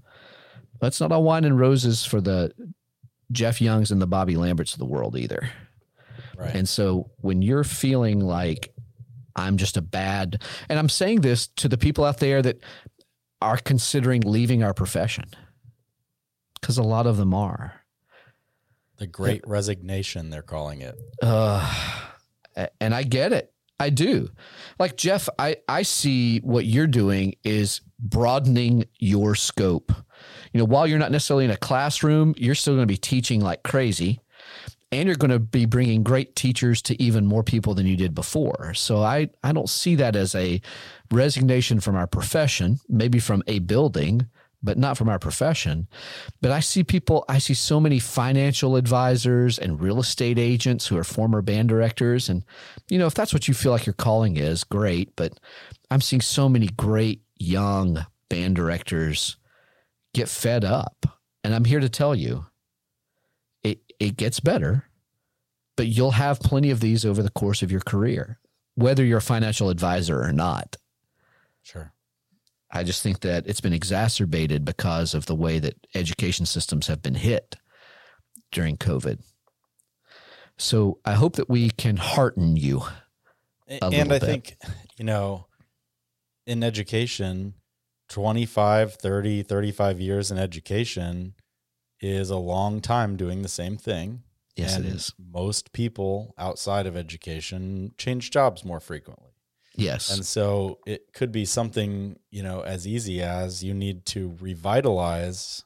[0.81, 2.53] That's not all wine and roses for the
[3.33, 5.51] Jeff Youngs and the Bobby Lamberts of the world either.
[6.37, 6.55] Right.
[6.55, 8.73] And so when you're feeling like
[9.37, 12.61] I'm just a bad, and I'm saying this to the people out there that
[13.41, 15.27] are considering leaving our profession,
[16.61, 17.75] because a lot of them are.
[18.99, 20.95] the great resignation, they're calling it.
[21.23, 21.75] Uh,
[22.81, 23.53] and I get it.
[23.79, 24.29] I do.
[24.79, 29.91] Like Jeff, I, I see what you're doing is broadening your scope.
[30.53, 33.41] You know, while you're not necessarily in a classroom, you're still going to be teaching
[33.41, 34.21] like crazy.
[34.93, 38.13] And you're going to be bringing great teachers to even more people than you did
[38.13, 38.75] before.
[38.75, 40.61] So I, I don't see that as a
[41.13, 44.27] resignation from our profession, maybe from a building,
[44.65, 45.87] but not from our profession.
[46.41, 50.99] But I see people, I see so many financial advisors and real estate agents who
[50.99, 52.29] are former band directors.
[52.29, 52.45] And,
[52.89, 55.15] you know, if that's what you feel like your calling is, great.
[55.15, 55.39] But
[55.91, 59.37] I'm seeing so many great young band directors
[60.15, 61.07] get fed up.
[61.43, 62.47] And I'm here to tell you,
[63.63, 64.85] it, it gets better,
[65.77, 68.39] but you'll have plenty of these over the course of your career,
[68.75, 70.77] whether you're a financial advisor or not.
[71.63, 71.93] Sure.
[72.71, 77.03] I just think that it's been exacerbated because of the way that education systems have
[77.03, 77.57] been hit
[78.53, 79.21] during COVID.
[80.57, 82.83] So I hope that we can hearten you.
[83.67, 84.23] And I bit.
[84.23, 84.57] think,
[84.99, 85.47] you know,
[86.47, 87.55] in education,
[88.11, 91.35] 25, 30, 35 years in education
[92.01, 94.23] is a long time doing the same thing.
[94.57, 95.15] Yes, and it is.
[95.19, 99.31] Most people outside of education change jobs more frequently.
[99.77, 100.11] Yes.
[100.15, 105.65] And so it could be something, you know, as easy as you need to revitalize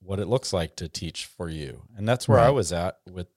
[0.00, 1.82] what it looks like to teach for you.
[1.96, 3.28] And that's where I was at with,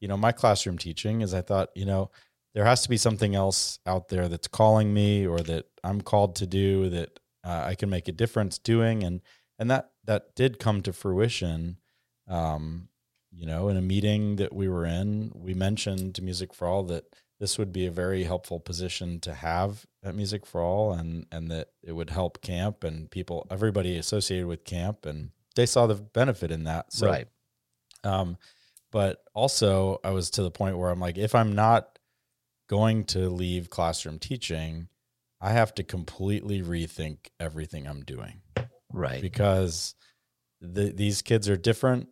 [0.00, 2.10] you know, my classroom teaching is I thought, you know,
[2.54, 6.34] there has to be something else out there that's calling me or that I'm called
[6.36, 9.04] to do that uh, I can make a difference doing.
[9.04, 9.20] And,
[9.58, 11.78] and that, that did come to fruition.
[12.28, 12.88] Um,
[13.30, 16.82] you know, in a meeting that we were in, we mentioned to Music for All
[16.84, 17.04] that
[17.38, 21.50] this would be a very helpful position to have at Music for All, and and
[21.50, 25.96] that it would help camp and people, everybody associated with camp, and they saw the
[25.96, 26.92] benefit in that.
[26.92, 27.28] So, right.
[28.04, 28.38] Um,
[28.90, 31.98] but also, I was to the point where I'm like, if I'm not
[32.68, 34.88] going to leave classroom teaching,
[35.46, 38.40] I have to completely rethink everything I'm doing.
[38.92, 39.22] Right.
[39.22, 39.94] Because
[40.60, 42.08] the, these kids are different,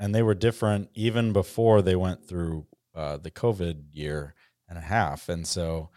[0.00, 4.34] and they were different even before they went through uh, the COVID year
[4.70, 5.28] and a half.
[5.28, 5.90] And so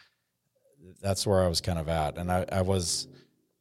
[1.01, 2.17] that's where I was kind of at.
[2.17, 3.07] And I, I was,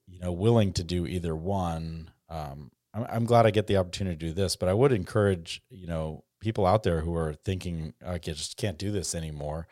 [0.08, 2.10] you know, willing to do either one.
[2.28, 5.62] Um, I'm, I'm glad I get the opportunity to do this, but I would encourage,
[5.70, 9.68] you know, people out there who are thinking, I just can't do this anymore.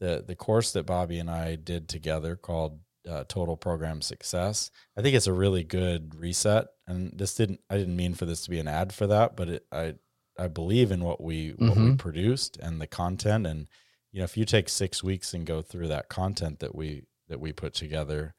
[0.00, 5.02] The, the course that Bobby and I did together called uh, Total Program Success, I
[5.02, 6.66] think it's a really good reset.
[6.86, 9.48] And this didn't, I didn't mean for this to be an ad for that, but
[9.48, 9.94] it, I,
[10.38, 11.90] I believe in what we, what Mm-hmm.
[11.90, 13.46] we produced and the content.
[13.46, 13.68] And,
[14.12, 17.40] you know, if you take six weeks and go through that content that we, that
[17.40, 18.34] we put together,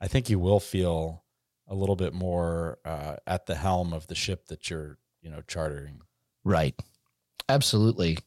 [0.00, 1.24] I think you will feel
[1.68, 5.42] a little bit more uh, at the helm of the ship that you're, you know,
[5.46, 6.00] chartering.
[6.44, 6.74] Right.
[7.48, 8.18] Absolutely.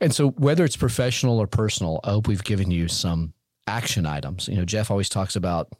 [0.00, 3.34] And so, whether it's professional or personal, I hope we've given you some
[3.66, 4.48] action items.
[4.48, 5.72] You know, Jeff always talks about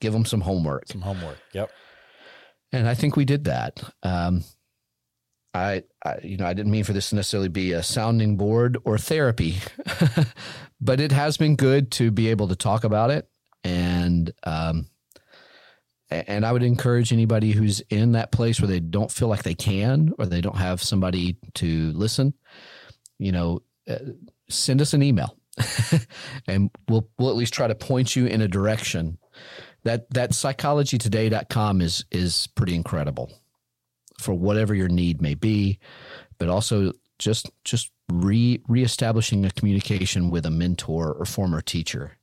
[0.00, 0.86] give them some homework.
[0.88, 1.38] Some homework.
[1.52, 1.70] Yep.
[2.72, 3.80] And I think we did that.
[4.02, 4.44] Um,
[5.54, 8.76] I, I, you know, I didn't mean for this to necessarily be a sounding board
[8.84, 9.56] or therapy,
[10.80, 13.28] but it has been good to be able to talk about it.
[13.64, 14.86] And, um,
[16.10, 19.54] and I would encourage anybody who's in that place where they don't feel like they
[19.54, 22.34] can or they don't have somebody to listen,
[23.18, 23.98] you know, uh,
[24.48, 25.37] send us an email
[26.46, 29.18] and we'll, we'll at least try to point you in a direction.
[29.84, 33.32] That that psychologytoday.com is is pretty incredible
[34.18, 35.78] for whatever your need may be
[36.38, 42.16] but also just just re reestablishing a communication with a mentor or former teacher.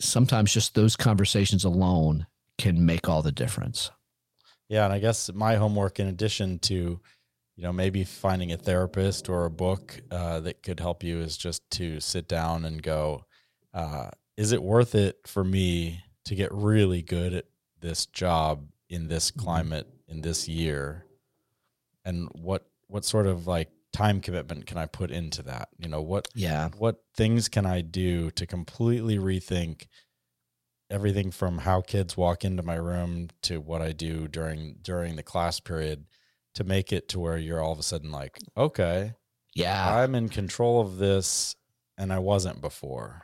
[0.00, 3.90] Sometimes just those conversations alone can make all the difference.
[4.68, 7.00] Yeah, and I guess my homework, in addition to,
[7.56, 11.36] you know, maybe finding a therapist or a book uh, that could help you, is
[11.36, 13.24] just to sit down and go,
[13.72, 17.44] uh, is it worth it for me to get really good at
[17.80, 21.06] this job in this climate in this year?
[22.04, 25.68] And what what sort of like time commitment can I put into that?
[25.78, 29.86] You know, what yeah what things can I do to completely rethink
[30.90, 35.22] everything from how kids walk into my room to what I do during during the
[35.22, 36.04] class period
[36.54, 39.12] to make it to where you're all of a sudden like, okay,
[39.54, 39.96] yeah.
[39.96, 41.56] I'm in control of this
[41.96, 43.22] and I wasn't before.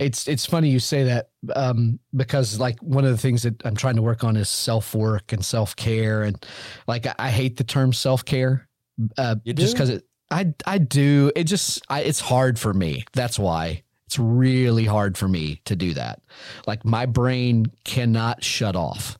[0.00, 3.76] It's it's funny you say that um, because like one of the things that I'm
[3.76, 6.44] trying to work on is self work and self care and
[6.88, 8.68] like I, I hate the term self care
[9.16, 11.32] uh, You just because it I I do.
[11.34, 13.04] It just I, it's hard for me.
[13.12, 13.82] That's why.
[14.06, 16.20] It's really hard for me to do that.
[16.66, 19.19] Like my brain cannot shut off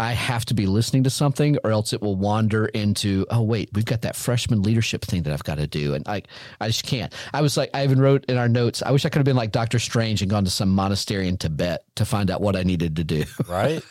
[0.00, 3.70] I have to be listening to something or else it will wander into, oh, wait,
[3.72, 5.94] we've got that freshman leadership thing that I've got to do.
[5.94, 6.22] And I,
[6.60, 7.12] I just can't.
[7.34, 9.34] I was like, I even wrote in our notes, I wish I could have been
[9.36, 12.62] like Doctor Strange and gone to some monastery in Tibet to find out what I
[12.62, 13.24] needed to do.
[13.48, 13.82] Right?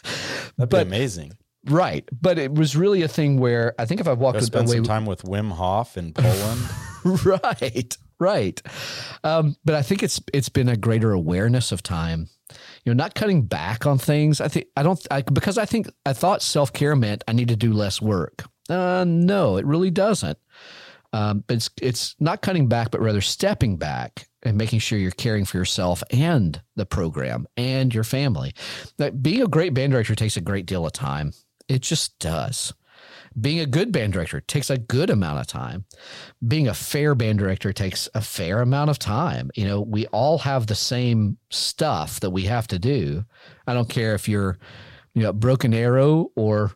[0.57, 1.33] That'd But- be amazing.
[1.65, 2.07] right.
[2.21, 4.77] But it was really a thing where I think if I walked Go spend away
[4.77, 6.61] some time with Wim Hof in Poland.
[7.25, 8.61] right right
[9.23, 12.27] um, but i think it's it's been a greater awareness of time
[12.87, 14.39] you know not cutting back on things.
[14.39, 17.57] I think i don't I, because i think i thought self-care meant i need to
[17.57, 18.45] do less work.
[18.69, 20.37] Uh, no it really doesn't.
[21.11, 25.11] Um, but it's it's not cutting back but rather stepping back and making sure you're
[25.11, 28.53] caring for yourself and the program and your family.
[28.97, 31.33] That being a great band director takes a great deal of time.
[31.67, 32.73] It just does
[33.39, 35.85] being a good band director takes a good amount of time
[36.47, 39.49] being a fair band director takes a fair amount of time.
[39.55, 43.23] You know, we all have the same stuff that we have to do.
[43.67, 44.57] I don't care if you're,
[45.13, 46.71] you know, broken arrow or,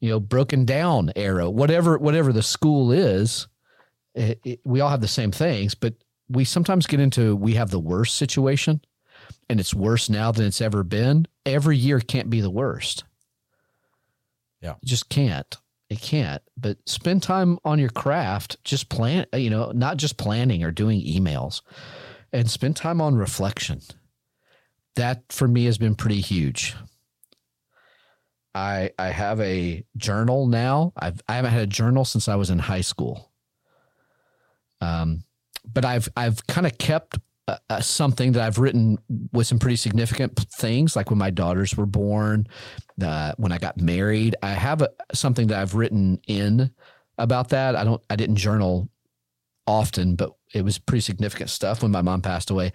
[0.00, 3.48] you know, broken down arrow, whatever, whatever the school is,
[4.14, 5.94] it, it- we all have the same things, but
[6.28, 8.80] we sometimes get into, we have the worst situation
[9.50, 11.26] and it's worse now than it's ever been.
[11.44, 13.04] Every year can't be the worst.
[14.60, 14.74] Yeah.
[14.82, 15.56] It just can't.
[15.96, 16.42] Can't.
[16.56, 18.62] But spend time on your craft.
[18.64, 21.62] Just plan, you know, not just planning or doing emails,
[22.32, 23.80] and spend time on reflection.
[24.96, 26.74] That for me has been pretty huge.
[28.54, 30.92] I I have a journal now.
[30.96, 33.32] I've I haven't had a journal since I was in high school.
[34.80, 35.24] Um,
[35.64, 37.18] but I've I've kind of kept
[37.48, 38.98] uh, uh, something that I've written
[39.32, 42.46] with some pretty significant things, like when my daughters were born,
[43.02, 44.36] uh, when I got married.
[44.42, 46.70] I have a, something that I've written in
[47.18, 47.76] about that.
[47.76, 48.02] I don't.
[48.10, 48.88] I didn't journal
[49.66, 52.72] often, but it was pretty significant stuff when my mom passed away.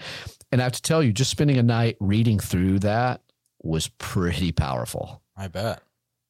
[0.51, 3.21] And I have to tell you, just spending a night reading through that
[3.61, 5.21] was pretty powerful.
[5.37, 5.81] I bet.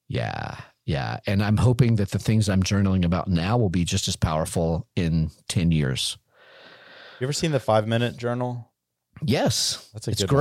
[0.07, 0.57] Yeah.
[0.85, 1.19] Yeah.
[1.25, 4.87] And I'm hoping that the things I'm journaling about now will be just as powerful
[4.95, 6.17] in 10 years.
[7.19, 8.71] You ever seen the five minute journal?
[9.23, 9.89] Yes.
[9.93, 10.39] That's a it's good one.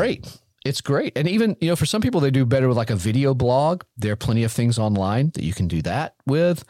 [0.64, 1.16] It's great.
[1.16, 3.84] And even, you know, for some people, they do better with like a video blog.
[3.96, 6.64] There are plenty of things online that you can do that with.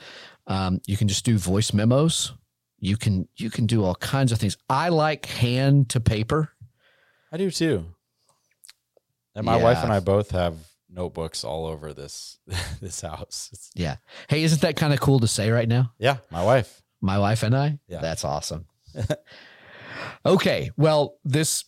[0.46, 2.32] Um, you can just do voice memos.
[2.80, 4.56] You can you can do all kinds of things.
[4.70, 6.52] I like hand to paper.
[7.32, 7.86] I do too.
[9.34, 9.62] And my Yeah.
[9.64, 10.54] wife and I both have
[10.90, 12.38] notebooks all over this
[12.80, 13.50] this house.
[13.52, 13.96] It's- Yeah.
[14.28, 15.92] Hey, isn't that kind of cool to say right now?
[15.98, 16.82] yeah, my wife.
[17.00, 17.78] My wife and I?
[17.88, 18.00] Yeah.
[18.00, 18.66] That's awesome.
[20.26, 20.70] okay.
[20.76, 21.64] Well, this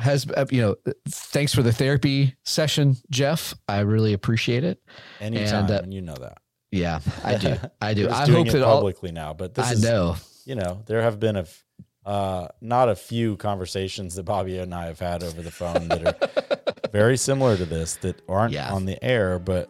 [0.00, 0.76] has, uh, you know,
[1.08, 3.54] thanks for the therapy session, Jeff.
[3.68, 4.82] I really appreciate it.
[5.20, 6.38] Anytime, And, uh, and you know that.
[6.72, 7.56] Yeah, I do.
[7.80, 8.08] I do.
[8.08, 10.16] I hope it that all, publicly now, but this I is know.
[10.44, 11.64] you know there have been a f-
[12.06, 16.06] uh, not a few conversations that Bobby and I have had over the phone that
[16.06, 18.72] are very similar to this that aren't Yeah.
[18.72, 19.68] on the air, but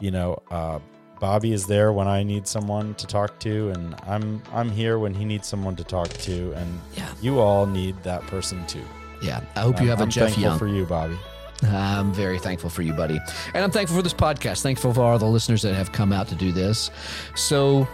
[0.00, 0.78] you know, uh,
[1.20, 5.12] Bobby is there when I need someone to talk to, and I'm I'm here when
[5.14, 7.08] he needs someone to talk to, and Yeah.
[7.20, 8.84] you all need that person too.
[9.22, 9.40] Yeah.
[9.56, 10.58] I hope you I'm- have a I'm Jeff thankful Young.
[10.58, 11.16] for you, Bobby.
[11.64, 13.18] I'm very thankful for you, buddy.
[13.52, 14.60] And I'm thankful for this podcast.
[14.62, 16.90] Thankful for all the listeners that have come out to do this.
[17.34, 17.88] So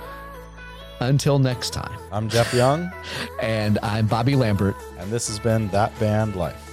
[1.01, 1.99] until next time.
[2.13, 2.91] I'm Jeff Young,
[3.43, 4.77] And I'm Bobby Lambert.
[4.99, 6.64] and this has been that band life.